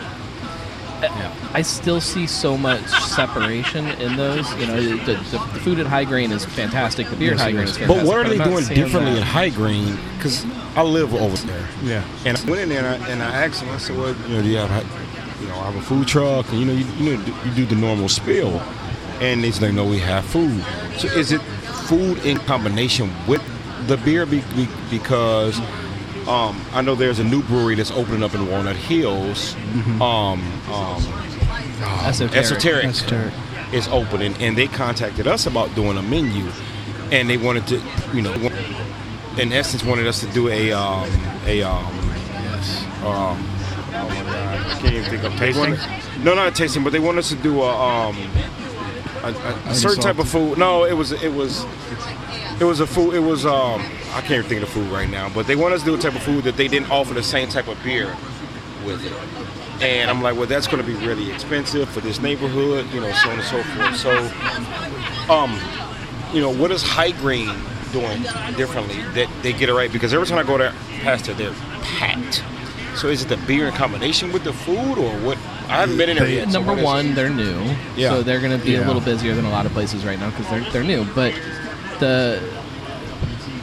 [1.02, 1.34] Yeah.
[1.52, 4.48] I still see so much separation in those.
[4.54, 7.08] You know, the, the, the food at High Grain is fantastic.
[7.08, 7.70] The beer Yes, at High Grain is.
[7.70, 8.06] is fantastic.
[8.06, 9.18] But what are they doing differently that.
[9.18, 9.98] in High Grain?
[10.16, 10.46] Because
[10.76, 11.68] I live over there.
[11.82, 12.04] Yeah.
[12.24, 13.70] And I went in there and I, and I asked them.
[13.70, 15.11] I said, "Well, you know, do you have,
[15.42, 17.66] you know, I have a food truck, and you know, you, you know, you do
[17.66, 18.60] the normal spill."
[19.20, 20.64] And they said, "No, we have food."
[20.98, 21.40] So is it
[21.86, 23.42] food in combination with
[23.88, 24.24] the beer?
[24.26, 25.58] Be, be, because
[26.28, 29.54] um, I know there's a new brewery that's opening up in Walnut Hills.
[30.00, 30.40] Um,
[30.70, 31.02] um,
[32.04, 32.36] Esoteric.
[32.36, 33.34] Esoteric, Esoteric.
[33.72, 36.48] is opening, and they contacted us about doing a menu,
[37.10, 37.82] and they wanted to,
[38.14, 38.32] you know,
[39.38, 41.10] in essence, wanted us to do a um,
[41.46, 42.12] a um,
[42.62, 42.84] Yes.
[43.92, 46.24] My god, I can't even think of Tasting?
[46.24, 48.16] no, not tasting, but they want us to do a um,
[49.22, 50.58] a, a, a certain type of food.
[50.58, 51.64] No, it was it was
[52.60, 53.14] it was a food.
[53.14, 53.80] It was um,
[54.14, 55.94] I can't even think of the food right now, but they want us to do
[55.94, 58.16] a type of food that they didn't offer the same type of beer
[58.84, 59.12] with it.
[59.82, 63.10] And I'm like, well, that's going to be really expensive for this neighborhood, you know,
[63.12, 63.96] so on and so forth.
[63.96, 65.58] So, um,
[66.32, 67.50] you know, what is High Grain
[67.90, 68.22] doing
[68.56, 69.92] differently that they get it right?
[69.92, 72.44] Because every time I go there past there, they're packed.
[72.96, 75.38] So is it the beer in combination with the food, or what?
[75.68, 76.48] I haven't been in there yet.
[76.48, 77.14] Number what is one, it?
[77.14, 78.10] they're new, Yeah.
[78.10, 80.30] so they're going to be a little busier than a lot of places right now
[80.30, 81.04] because they're they're new.
[81.14, 81.32] But
[82.00, 82.42] the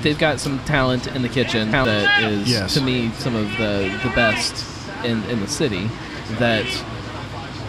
[0.01, 2.73] they've got some talent in the kitchen that is Yes.
[2.73, 4.65] to me some of the the best
[5.03, 5.89] in in the city.
[6.39, 6.65] That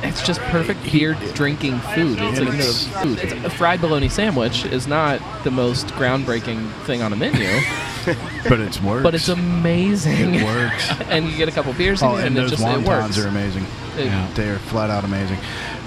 [0.03, 2.19] it's just perfect beer drinking food.
[2.21, 3.19] It's like it's- food.
[3.19, 7.47] It's a fried bologna sandwich is not the most groundbreaking thing on a menu,
[8.49, 9.03] But it's works.
[9.03, 10.35] but it's amazing.
[10.37, 10.91] It works.
[11.09, 13.17] and you get a couple beers Oh, it, and and it those just it works.
[13.19, 13.67] wontons are amazing.
[13.97, 15.39] It- They are flat out amazing.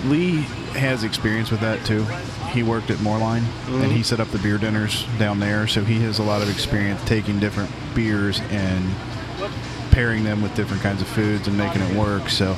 [0.05, 0.41] Lee
[0.77, 2.03] has experience with that too.
[2.51, 3.37] He worked at Moerlein
[3.67, 4.01] and he mm-hmm.
[4.03, 7.39] set up the beer dinners down there, so he has a lot of experience taking
[7.39, 8.83] different beers and
[9.93, 12.29] pairing them with different kinds of foods and making it work.
[12.29, 12.57] So,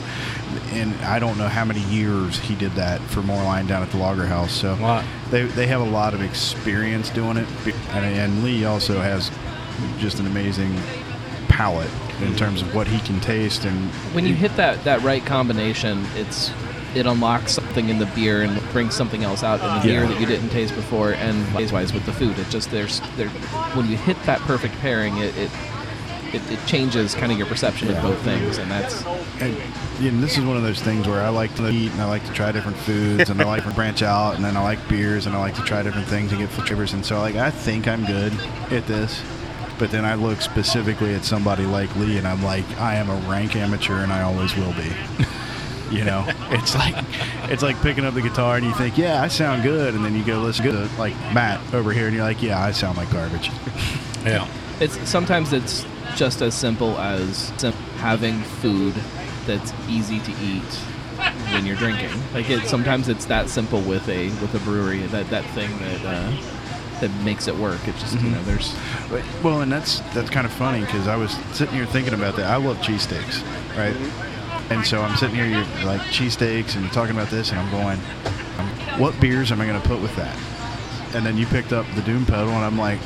[0.71, 3.97] and I don't know how many years he did that for Moerlein down at the
[3.97, 4.53] Lager House.
[4.53, 4.75] So
[5.29, 7.47] they they have a lot of experience doing it,
[7.91, 9.29] and, and Lee also has
[9.99, 10.73] just an amazing
[11.49, 12.35] palate in mm-hmm.
[12.35, 16.51] terms of what he can taste and when you hit that that right combination, it's
[16.95, 20.19] it unlocks something in the beer and brings something else out in the beer that
[20.19, 21.11] you didn't taste before.
[21.11, 23.27] And taste wise with the food, it just there's there
[23.75, 25.51] when you hit that perfect pairing, it it,
[26.35, 27.95] it, it changes kind of your perception Yeah.
[27.97, 29.03] of both things, and that's
[29.41, 29.55] And,
[29.99, 32.05] you know, this is one of those things where I like to eat and I
[32.05, 34.87] like to try different foods and I like to branch out and then I like
[34.87, 37.49] beers and I like to try different things and get flavors and so like I
[37.51, 38.33] think I'm good
[38.71, 39.21] at this,
[39.79, 43.15] but then I look specifically at somebody like Lee and I'm like I am a
[43.29, 44.91] rank amateur and I always will be.
[45.91, 46.95] You know, it's like
[47.49, 50.15] it's like picking up the guitar and you think, yeah, I sound good, and then
[50.15, 53.11] you go listen to like Matt over here and you're like, yeah, I sound like
[53.11, 53.49] garbage.
[54.25, 54.47] Yeah.
[54.79, 57.49] it's sometimes it's just as simple as
[57.97, 58.93] having food
[59.45, 60.63] that's easy to eat
[61.51, 62.11] when you're drinking.
[62.33, 66.05] Like it sometimes it's that simple with a with a brewery that that thing that
[66.05, 67.87] uh, that makes it work.
[67.87, 68.75] It's just you know there's
[69.43, 72.45] Well, and that's that's kind of funny because I was sitting here thinking about that.
[72.45, 73.43] I love cheesesteaks,
[73.77, 73.95] right?
[74.71, 77.69] And so I'm sitting here, you're like cheesesteaks, and you're talking about this, and I'm
[77.69, 77.99] going,
[78.99, 80.35] what beers am I going to put with that?
[81.13, 82.99] And then you picked up the Doom Pedal, and I'm like,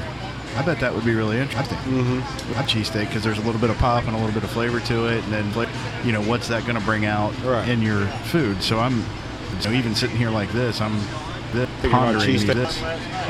[0.60, 1.78] I bet that would be really interesting.
[1.78, 2.52] Mm-hmm.
[2.60, 4.82] A cheesesteak because there's a little bit of pop and a little bit of flavor
[4.82, 5.70] to it, and then
[6.06, 7.68] you know what's that going to bring out Right.
[7.70, 8.62] in your food?
[8.62, 9.06] So I'm,
[9.62, 11.00] so even sitting here like this, I'm
[11.54, 12.78] th- Thinking about pondering this.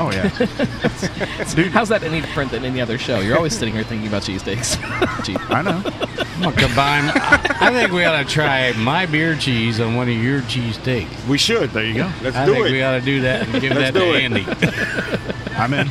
[0.00, 0.28] Oh yeah,
[1.54, 1.68] Dude.
[1.70, 3.20] how's that any different than any other show?
[3.20, 4.74] You're always sitting here thinking about cheesesteaks.
[5.24, 5.36] Gee.
[5.50, 5.82] I know.
[6.34, 7.04] I'm gonna combine.
[7.14, 10.74] I, I think we ought to try my beer cheese on one of your cheese
[10.74, 11.14] steaks.
[11.28, 11.70] we should.
[11.70, 12.10] There you go.
[12.22, 12.72] Let's I do think it.
[12.72, 14.22] we ought to do that and give Let's that to it.
[14.24, 14.46] Andy.
[15.54, 15.90] I'm in.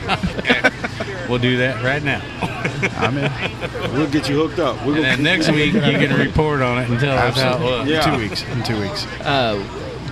[1.29, 2.21] We'll do that right now.
[2.97, 3.93] I'm in.
[3.93, 4.75] We'll get you hooked up.
[4.85, 7.57] We're And gonna then next week you can report on it and tell us how
[7.57, 7.87] it was.
[7.87, 8.11] Yeah.
[8.11, 8.43] In two weeks.
[8.43, 9.05] In two weeks.
[9.21, 9.57] Uh,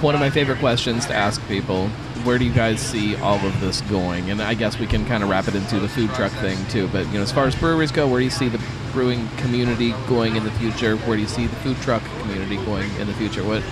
[0.02, 1.88] one of my favorite questions to ask people:
[2.24, 4.30] Where do you guys see all of this going?
[4.30, 6.88] And I guess we can kind of wrap it into the food truck thing too.
[6.90, 8.62] But you know, as far as breweries go, where do you see the
[8.94, 10.98] brewing community going in the future?
[10.98, 13.44] Where do you see the food truck community going in the future?
[13.44, 13.64] What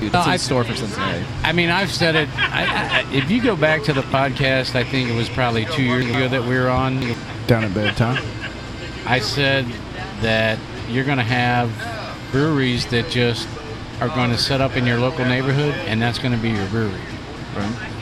[0.00, 1.24] It's No, in I- store for Cincinnati.
[1.42, 2.28] I mean, I've said it.
[2.38, 5.82] I, I, if you go back to the podcast, I think it was probably two
[5.82, 7.00] years ago that we were on.
[7.46, 8.22] Down at bedtime.
[9.06, 9.64] I said
[10.20, 11.70] that you're going to have
[12.30, 13.48] breweries that just
[14.00, 16.66] are going to set up in your local neighborhood, and that's going to be your
[16.68, 16.92] brewery.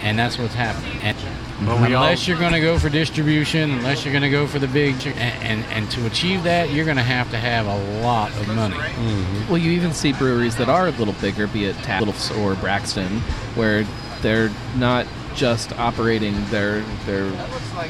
[0.03, 0.99] And that's what's happening.
[1.03, 1.16] And
[1.64, 4.46] Well, we all- unless you're going to go for distribution, unless you're going to go
[4.46, 7.66] for the big, and, and, and to achieve that, you're going to have to have
[7.66, 8.74] a lot of money.
[8.76, 9.48] Mm-hmm.
[9.48, 13.20] Well, you even see breweries that are a little bigger, be it Tattles or Braxton,
[13.54, 13.86] where
[14.20, 15.07] they're not
[15.37, 17.30] just operating their their, you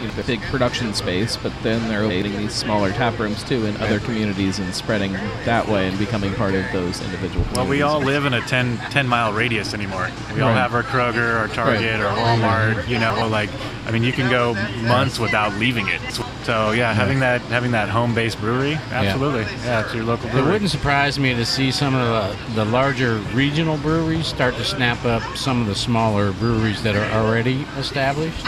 [0.07, 3.77] know, their big production space, but then they're operating these smaller tap rooms too in
[3.79, 5.13] other communities and spreading
[5.45, 7.47] that way and becoming part of those individual.
[7.55, 10.11] Well, we all live in a 10, 10 mile radius anymore.
[10.35, 10.57] We all Right.
[10.57, 12.89] have our Kroger, our Target, our Walmart.
[12.89, 13.51] You know, like
[13.87, 16.01] I mean, you can go months without leaving it.
[16.47, 19.43] So yeah, having that having that home based brewery, absolutely.
[19.65, 20.47] Yeah, it's your local brewery.
[20.49, 22.07] It wouldn't surprise me to see some of
[22.47, 26.95] the, the larger regional breweries start to snap up some of the smaller breweries that
[26.95, 28.47] are already established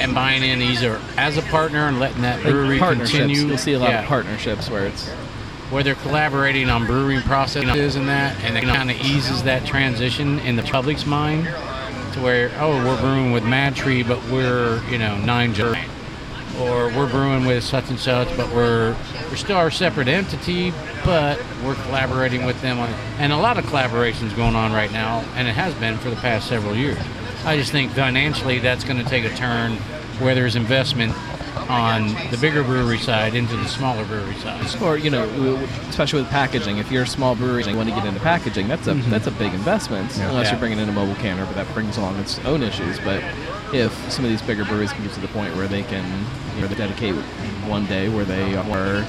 [0.00, 3.12] and buying in either as a partner and letting that brewery partnerships.
[3.16, 3.46] continue.
[3.46, 5.08] You'll see a lot Yeah, of partnerships where it's
[5.70, 10.40] where they're collaborating on brewing processes and that, and it kind of eases that transition
[10.40, 11.44] in the public's mind
[12.14, 15.88] to where, oh, we're brewing with MadTree, but we're, you know, Nine Giant.
[16.60, 18.96] Or we're brewing with such and such, but we're
[19.30, 20.72] we're still our separate entity,
[21.04, 22.88] but we're collaborating with them on,
[23.18, 26.16] and a lot of collaborations going on right now, and it has been for the
[26.16, 26.98] past several years.
[27.44, 29.76] I just think financially that's going to take a turn
[30.18, 31.14] where there's investment
[31.68, 34.82] on the bigger brewery side into the smaller brewery side.
[34.82, 35.24] or you know,
[35.88, 36.78] especially with packaging.
[36.78, 39.10] If you're a small brewery and you want to get into packaging, that's a mm-hmm.
[39.10, 40.16] that's a big investment.
[40.18, 40.52] Unless Yeah.
[40.52, 42.98] you're bringing in a mobile canner, but that brings along its own issues.
[43.00, 43.22] But
[43.74, 46.04] if some of these bigger breweries can get to the point where they can,
[46.56, 47.14] you know, they dedicate
[47.66, 49.04] one day where they are,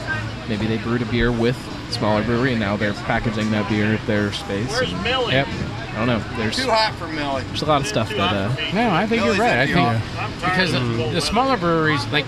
[0.47, 1.57] maybe they brewed a beer with
[1.91, 4.79] smaller brewery and now they're packaging that beer at their space.
[4.81, 4.91] and-
[5.31, 5.47] Yep.
[5.91, 6.37] I don't know.
[6.37, 7.43] There's Too hot for Millie.
[7.45, 9.59] there's a lot of stuff that uh, No, I think you're right.
[9.59, 10.01] I think
[10.39, 10.79] because the,
[11.13, 12.25] the smaller breweries, like,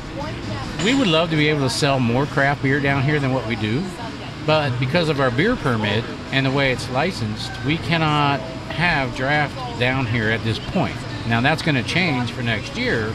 [0.84, 3.48] we would love to be able to sell more craft beer down here than what
[3.48, 3.84] we do,
[4.46, 8.40] but because of our beer permit and the way it's licensed, we cannot
[8.72, 10.96] have draft down here at this point.
[11.28, 13.14] Now that's going to change for next year.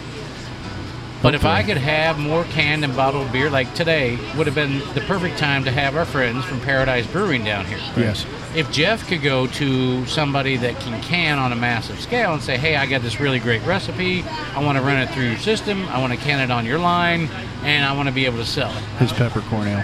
[1.22, 4.78] But if I could have more canned and bottled beer, like today, would have been
[4.94, 7.80] the perfect time to have our friends from Paradise Brewing down here.
[7.96, 8.26] Yes.
[8.54, 12.56] If Jeff could go to somebody that can can on a massive scale and say,
[12.56, 14.24] "Hey, I got this really great recipe.
[14.54, 15.88] I want to run it through your system.
[15.88, 17.28] I want to can it on your line,
[17.64, 19.82] and I want to be able to sell it." His peppercorn ale.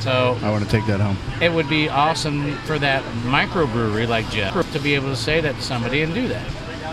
[0.00, 1.16] So I want to take that home.
[1.40, 5.56] it would be awesome for that microbrewery like Jeff to be able to say that
[5.56, 6.46] to somebody and do that.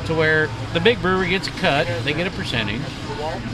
[0.08, 2.82] To where the big brewery gets a cut, they get a percentage,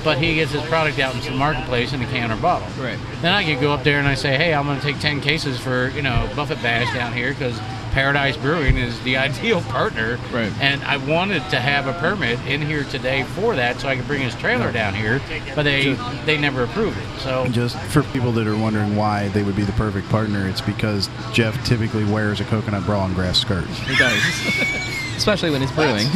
[0.03, 2.67] but he gets his product out into the marketplace in a can or bottle.
[2.83, 2.97] Right.
[3.21, 5.21] Then I could go up there and I say, hey, I'm going to take 10
[5.21, 7.59] cases for, you know, Buffett Bash down here because
[7.91, 10.17] Paradise Brewing is the ideal partner.
[10.31, 10.51] Right.
[10.59, 14.07] And I wanted to have a permit in here today for that so I could
[14.07, 15.21] bring his trailer down here,
[15.55, 15.93] but they
[16.25, 17.19] they never approved it.
[17.19, 20.61] So Just for people that are wondering why they would be the perfect partner, it's
[20.61, 23.65] because Jeff typically wears a coconut bra and grass skirt.
[23.65, 24.21] he does,
[25.19, 26.07] especially when he's brewing.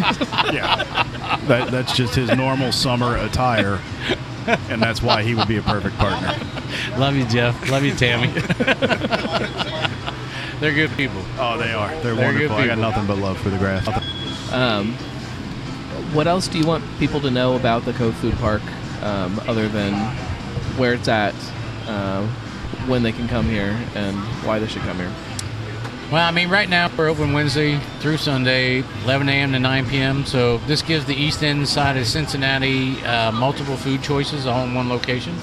[0.53, 0.83] Yeah.
[1.47, 3.79] that, that's just his normal summer attire,
[4.69, 6.35] and that's why he would be a perfect partner.
[6.97, 7.69] love you, Jeff.
[7.69, 8.27] Love you, Tammy.
[10.59, 11.21] They're good people.
[11.39, 11.89] Oh, they are.
[12.01, 12.57] They're, They're good wonderful.
[12.57, 13.87] I got nothing but love for the grass.
[14.53, 14.93] Um,
[16.13, 18.61] what else do you want people to know about the Cove Food Park,
[19.01, 19.93] um, other than
[20.77, 21.33] where it's at,
[21.87, 22.25] uh,
[22.87, 25.11] when they can come here, and why they should come here?
[26.11, 29.51] Well, I mean, right now we're open Wednesday through Sunday, 11 a.m.
[29.53, 30.25] to 9 p.m.
[30.25, 34.75] So this gives the East End side of Cincinnati uh, multiple food choices all in
[34.75, 35.35] one location.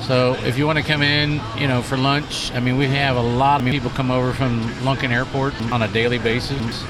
[0.00, 3.16] So if you want to come in, you know, for lunch, I mean, we have
[3.16, 6.82] a lot of people come over from Lunken Airport on a daily basis.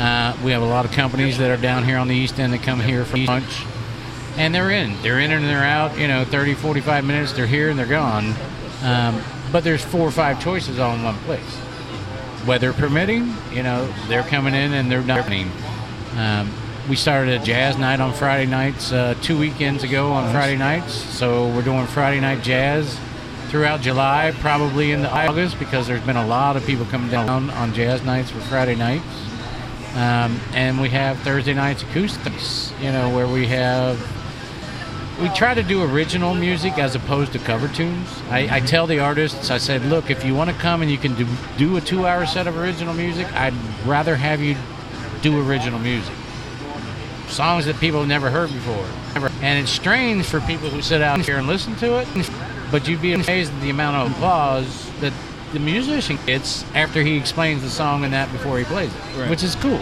[0.00, 2.52] Uh, we have a lot of companies that are down here on the East End
[2.52, 3.64] that come here for lunch.
[4.36, 5.00] And they're in.
[5.02, 7.32] They're in and they're out, you know, 30, 45 minutes.
[7.32, 8.34] They're here and they're gone.
[8.82, 9.22] Um,
[9.52, 11.58] but there's four or five choices all in one place
[12.46, 15.50] weather permitting, you know, they're coming in and they're dining.
[16.16, 16.52] Um,
[16.88, 20.92] we started a jazz night on Friday nights uh, two weekends ago on Friday nights.
[20.92, 22.98] So we're doing Friday night jazz
[23.48, 27.74] throughout July, probably into August, because there's been a lot of people coming down on
[27.74, 29.04] jazz nights for Friday nights.
[29.94, 33.98] Um, and we have Thursday nights acoustics, you know, where we have
[35.22, 38.08] we try to do original music as opposed to cover tunes.
[38.28, 40.98] I, I tell the artists, I said, look, if you want to come and you
[40.98, 43.54] can do, do a two hour set of original music, I'd
[43.86, 44.56] rather have you
[45.22, 46.12] do original music.
[47.28, 48.84] Songs that people have never heard before.
[49.40, 52.08] And it's strange for people who sit out here and listen to it,
[52.72, 55.12] but you'd be amazed at the amount of applause that
[55.52, 59.30] the musician gets after he explains the song and that before he plays it, Right.
[59.30, 59.80] which is cool.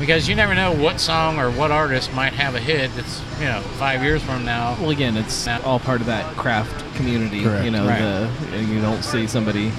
[0.00, 3.44] Because you never know what song or what artist might have a hit that's you
[3.46, 4.76] know five years from now.
[4.80, 7.44] Well, again, it's all part of that craft community.
[7.44, 7.64] Correct.
[7.64, 7.98] You know, Right.
[8.00, 9.70] the and you don't see somebody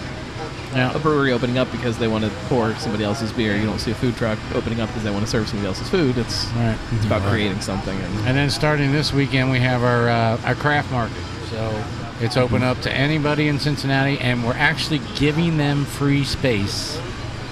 [0.76, 0.91] Yeah.
[0.93, 3.55] a brewery opening up because they want to pour somebody else's beer.
[3.55, 5.89] You don't see a food truck opening up because they want to serve somebody else's
[5.89, 6.18] food.
[6.18, 6.78] It's Right.
[6.95, 7.95] it's about creating something.
[7.99, 11.18] And And then starting this weekend, we have our uh, our craft market.
[11.51, 11.76] So
[12.22, 16.97] it's open up to anybody in Cincinnati, and we're actually giving them free space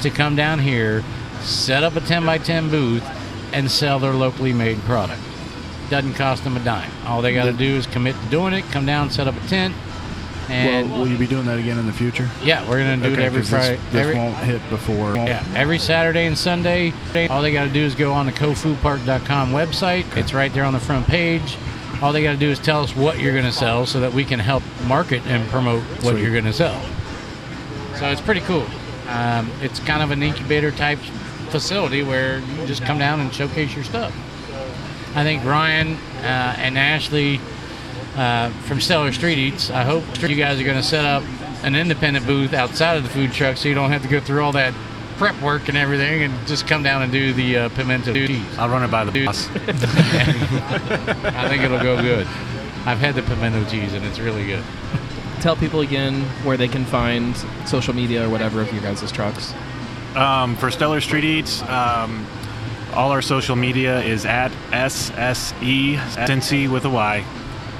[0.01, 1.03] to come down here,
[1.43, 3.03] set up a 10 by 10 booth,
[3.53, 5.21] and sell their locally made product.
[5.89, 6.89] Doesn't cost them a dime.
[7.05, 9.47] All they got to do is commit to doing it, come down, set up a
[9.47, 9.75] tent,
[10.49, 12.29] and well, will you be doing that again in the future?
[12.43, 13.79] yeah, we're gonna do Okay, it every 'cause this- Friday.
[13.91, 15.15] This, every- won't hit before.
[15.17, 16.93] yeah, every Saturday and Sunday.
[17.29, 20.05] All they got to do is go on the kofupark.com website.
[20.17, 21.57] It's right there on the front page.
[22.01, 24.13] All they got to do is tell us what you're going to sell so that
[24.13, 26.21] we can help market and promote what Sweet.
[26.21, 26.81] you're going to sell.
[27.97, 28.65] So it's pretty cool.
[29.09, 30.99] Um, it's kind of an incubator type
[31.51, 34.13] facility where you can just come down and showcase your stuff.
[35.15, 37.39] I think Ryan uh, and Ashley
[38.15, 41.23] uh, from Stellar Street Eats, I hope you guys are going to set up
[41.63, 44.41] an independent booth outside of the food truck so you don't have to go through
[44.43, 44.73] all that
[45.17, 48.57] prep work and everything and just come down and do the uh, pimento cheese.
[48.57, 49.27] I'll run it by the Dude.
[49.27, 49.47] boss.
[49.55, 52.25] I think it'll go good.
[52.85, 54.63] I've had the pimento cheese and it's really good.
[55.39, 57.37] tell people again where they can find
[57.67, 59.53] social media or whatever of your guys' trucks.
[60.15, 62.25] Um, for Stellar Street Eats, um,
[62.93, 67.25] all our social media is at SSE Cincy with a Y.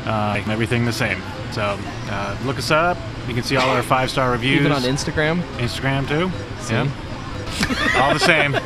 [0.05, 1.21] Uh, everything the same.
[1.51, 1.77] So
[2.09, 2.97] uh, look us up.
[3.27, 4.61] You can see all our five star reviews.
[4.61, 5.41] Even on Instagram.
[5.57, 6.31] Instagram too.
[6.63, 6.73] See?
[6.73, 8.01] Yeah.
[8.01, 8.55] all the same.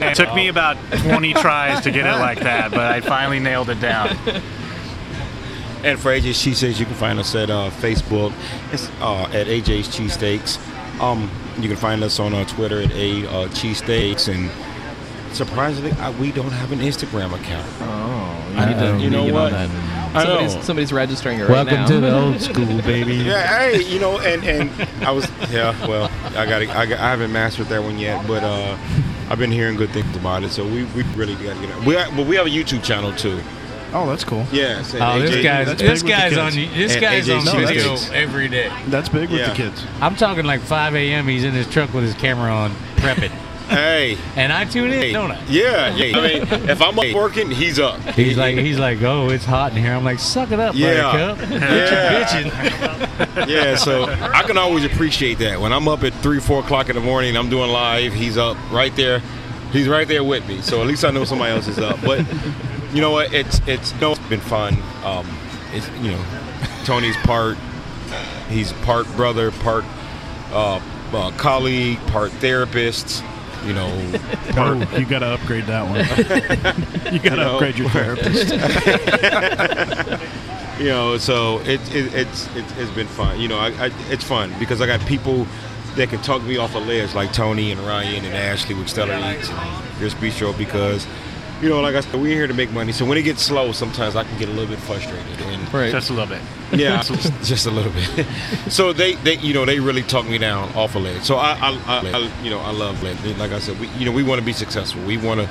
[0.00, 3.68] It took me about 20 tries to get it like that, but I finally nailed
[3.68, 4.16] it down.
[5.84, 8.32] And for AJ's Cheesesteaks, you can find us at uh, Facebook.
[8.72, 10.58] It's uh, at AJ's Cheesesteaks.
[11.00, 11.30] Um,
[11.62, 14.32] you can find us on uh, Twitter at A uh, Cheesesteaks.
[14.32, 14.50] And
[15.34, 17.66] surprisingly, I, we don't have an Instagram account.
[17.80, 19.52] Oh, you I- need to, you you know what?
[19.52, 19.98] on that.
[20.08, 21.86] Somebody's, somebody's registering it right now.
[21.86, 23.14] to the old school, baby.
[23.16, 24.70] Yeah, hey, you know, and, and
[25.06, 28.42] I was, yeah, well, I got, I, got, I haven't mastered that one yet, but
[28.42, 28.76] uh,
[29.28, 31.84] I've been hearing good things about it, so we, we really got to get it.
[31.84, 33.38] We, are, but we have a YouTube channel too.
[33.94, 34.44] Oh, that's cool.
[34.52, 34.82] Yeah.
[34.82, 37.56] so Oh, this AJ guy's that's this the guy's on this And guy's AJ's on
[37.58, 38.12] video cheesesteaks.
[38.12, 38.70] every day.
[38.88, 39.48] That's big with Yeah.
[39.50, 39.82] the kids.
[40.00, 41.26] I'm talking like 5 a.m.
[41.26, 43.30] He's in his truck with his camera on, prepping,
[43.68, 44.16] Hey.
[44.36, 45.42] and I tune in, Hey, don't I?
[45.48, 46.18] Yeah, yeah.
[46.18, 48.00] I mean, if I'm up working, he's up.
[48.14, 49.92] He's like, he's like, oh, it's hot in here.
[49.92, 51.10] I'm like, suck it up, Yeah.
[51.36, 51.50] Buttercup.
[51.50, 52.24] Yeah.
[52.24, 53.48] Bitching.
[53.48, 55.60] yeah, so I can always appreciate that.
[55.60, 58.12] When I'm up at three, four o'clock in the morning, I'm doing live.
[58.12, 59.20] He's up right there.
[59.72, 60.60] He's right there with me.
[60.62, 62.00] So at least I know somebody else is up.
[62.02, 62.24] But
[62.92, 63.32] you know what?
[63.32, 64.76] It's it's no, it's been fun.
[65.04, 65.26] Um,
[65.72, 66.24] it's you know,
[66.84, 67.56] Tony's part.
[68.48, 69.84] He's part brother, part
[70.52, 70.80] uh,
[71.12, 73.22] uh, colleague, part therapist.
[73.64, 73.88] You know,
[74.50, 75.98] part Oh, you got to upgrade that one.
[77.12, 78.52] you got to know, upgrade your therapist.
[80.78, 84.22] you know so it, it it's it, it's been fun you know I, I, it's
[84.22, 85.46] fun because i got people
[85.96, 89.16] that can talk me off a ledge like tony and ryan and ashley with stellar
[89.34, 91.04] eats and your bistro because
[91.60, 93.72] you know like i said we're here to make money so when it gets slow
[93.72, 95.90] sometimes i can get a little bit frustrated and Right.
[95.92, 96.42] Just a little bit.
[96.80, 98.26] yeah just, just a little bit.
[98.70, 101.52] So they they you know they really talk me down off a ledge so i
[101.52, 104.22] i, I, I you know i love it like i said we you know we
[104.22, 105.02] want to be successful.
[105.02, 105.48] We want to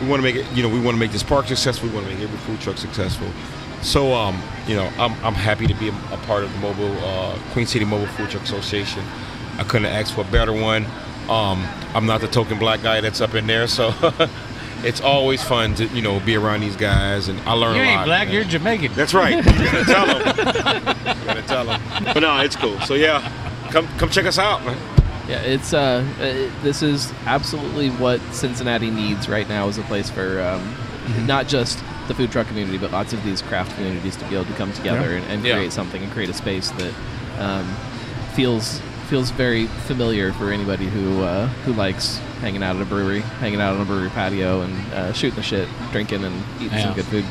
[0.00, 1.88] we want to make it you know we want to make this park successful.
[1.88, 3.28] We want to make every food truck successful.
[3.82, 6.96] So um you know i'm, I'm happy to be a, a part of the mobile
[7.04, 9.04] uh, queen city mobile food truck association.
[9.58, 10.86] I couldn't ask for a better one.
[11.28, 13.90] Um i'm not the token black guy that's up in there so
[14.84, 17.84] it's always fun to you know be around these guys and i learn You a
[17.84, 18.34] lot ain't black, man.
[18.34, 18.92] you're Jamaican.
[18.94, 19.36] That's right.
[19.44, 20.18] You gotta tell them.
[21.18, 21.80] You gotta tell them.
[22.14, 22.78] But no, it's cool.
[22.80, 23.20] So yeah,
[23.70, 24.76] come come check us out, man.
[25.28, 30.10] Yeah, it's uh, uh, this is absolutely what Cincinnati needs right now as a place
[30.10, 31.26] for um, Mm-hmm.
[31.26, 34.44] not just the food truck community, but lots of these craft communities to be able
[34.44, 35.16] to come together Yeah.
[35.16, 35.54] and, and Yeah.
[35.56, 36.92] create something and create a space that
[37.38, 37.66] um,
[38.34, 43.20] feels feels very familiar for anybody who uh, who likes hanging out at a brewery,
[43.20, 46.84] hanging out on a brewery patio, and uh, shooting the shit, drinking, and eating Yeah.
[46.84, 47.24] some good food.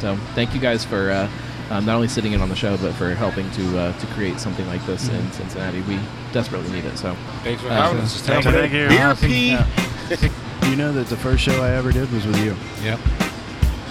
[0.00, 1.10] So thank you guys for.
[1.10, 1.28] Uh,
[1.70, 4.38] um, not only sitting in on the show, but for helping to uh, to create
[4.38, 5.16] something like this Mm-hmm.
[5.26, 5.98] in Cincinnati, we
[6.32, 6.98] desperately need it.
[6.98, 8.20] So Thanks for Uh, having us.
[8.20, 8.98] thank you, thank you.
[8.98, 9.30] Awesome.
[9.30, 10.68] Yeah.
[10.68, 12.54] you know that the first show I ever did was with you.
[12.84, 13.00] Yep.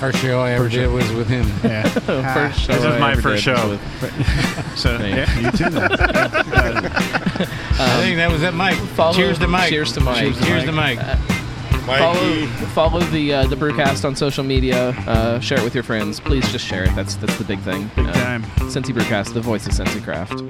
[0.02, 1.46] First show I ever did was with him.
[1.64, 1.84] Yeah.
[1.88, 3.70] first show This is I my ever first did show.
[3.70, 5.70] with- So yeah, you too.
[5.70, 5.92] Then.
[5.94, 5.98] I
[8.02, 8.78] think that was it, Mike.
[8.96, 9.70] follow- cheers to Mike.
[9.70, 10.34] cheers to Mike.
[10.34, 11.00] Cheers, Cheers to to Mike.
[11.86, 14.90] follow follow the uh, the Brewcast on social media.
[15.08, 16.20] Uh, share it with your friends.
[16.20, 16.96] Please just share it.
[16.96, 17.90] That's that's the big thing.
[17.96, 18.44] Big Uh, time.
[18.72, 20.42] Cincy Brewcast, the voice of Cincy Craft.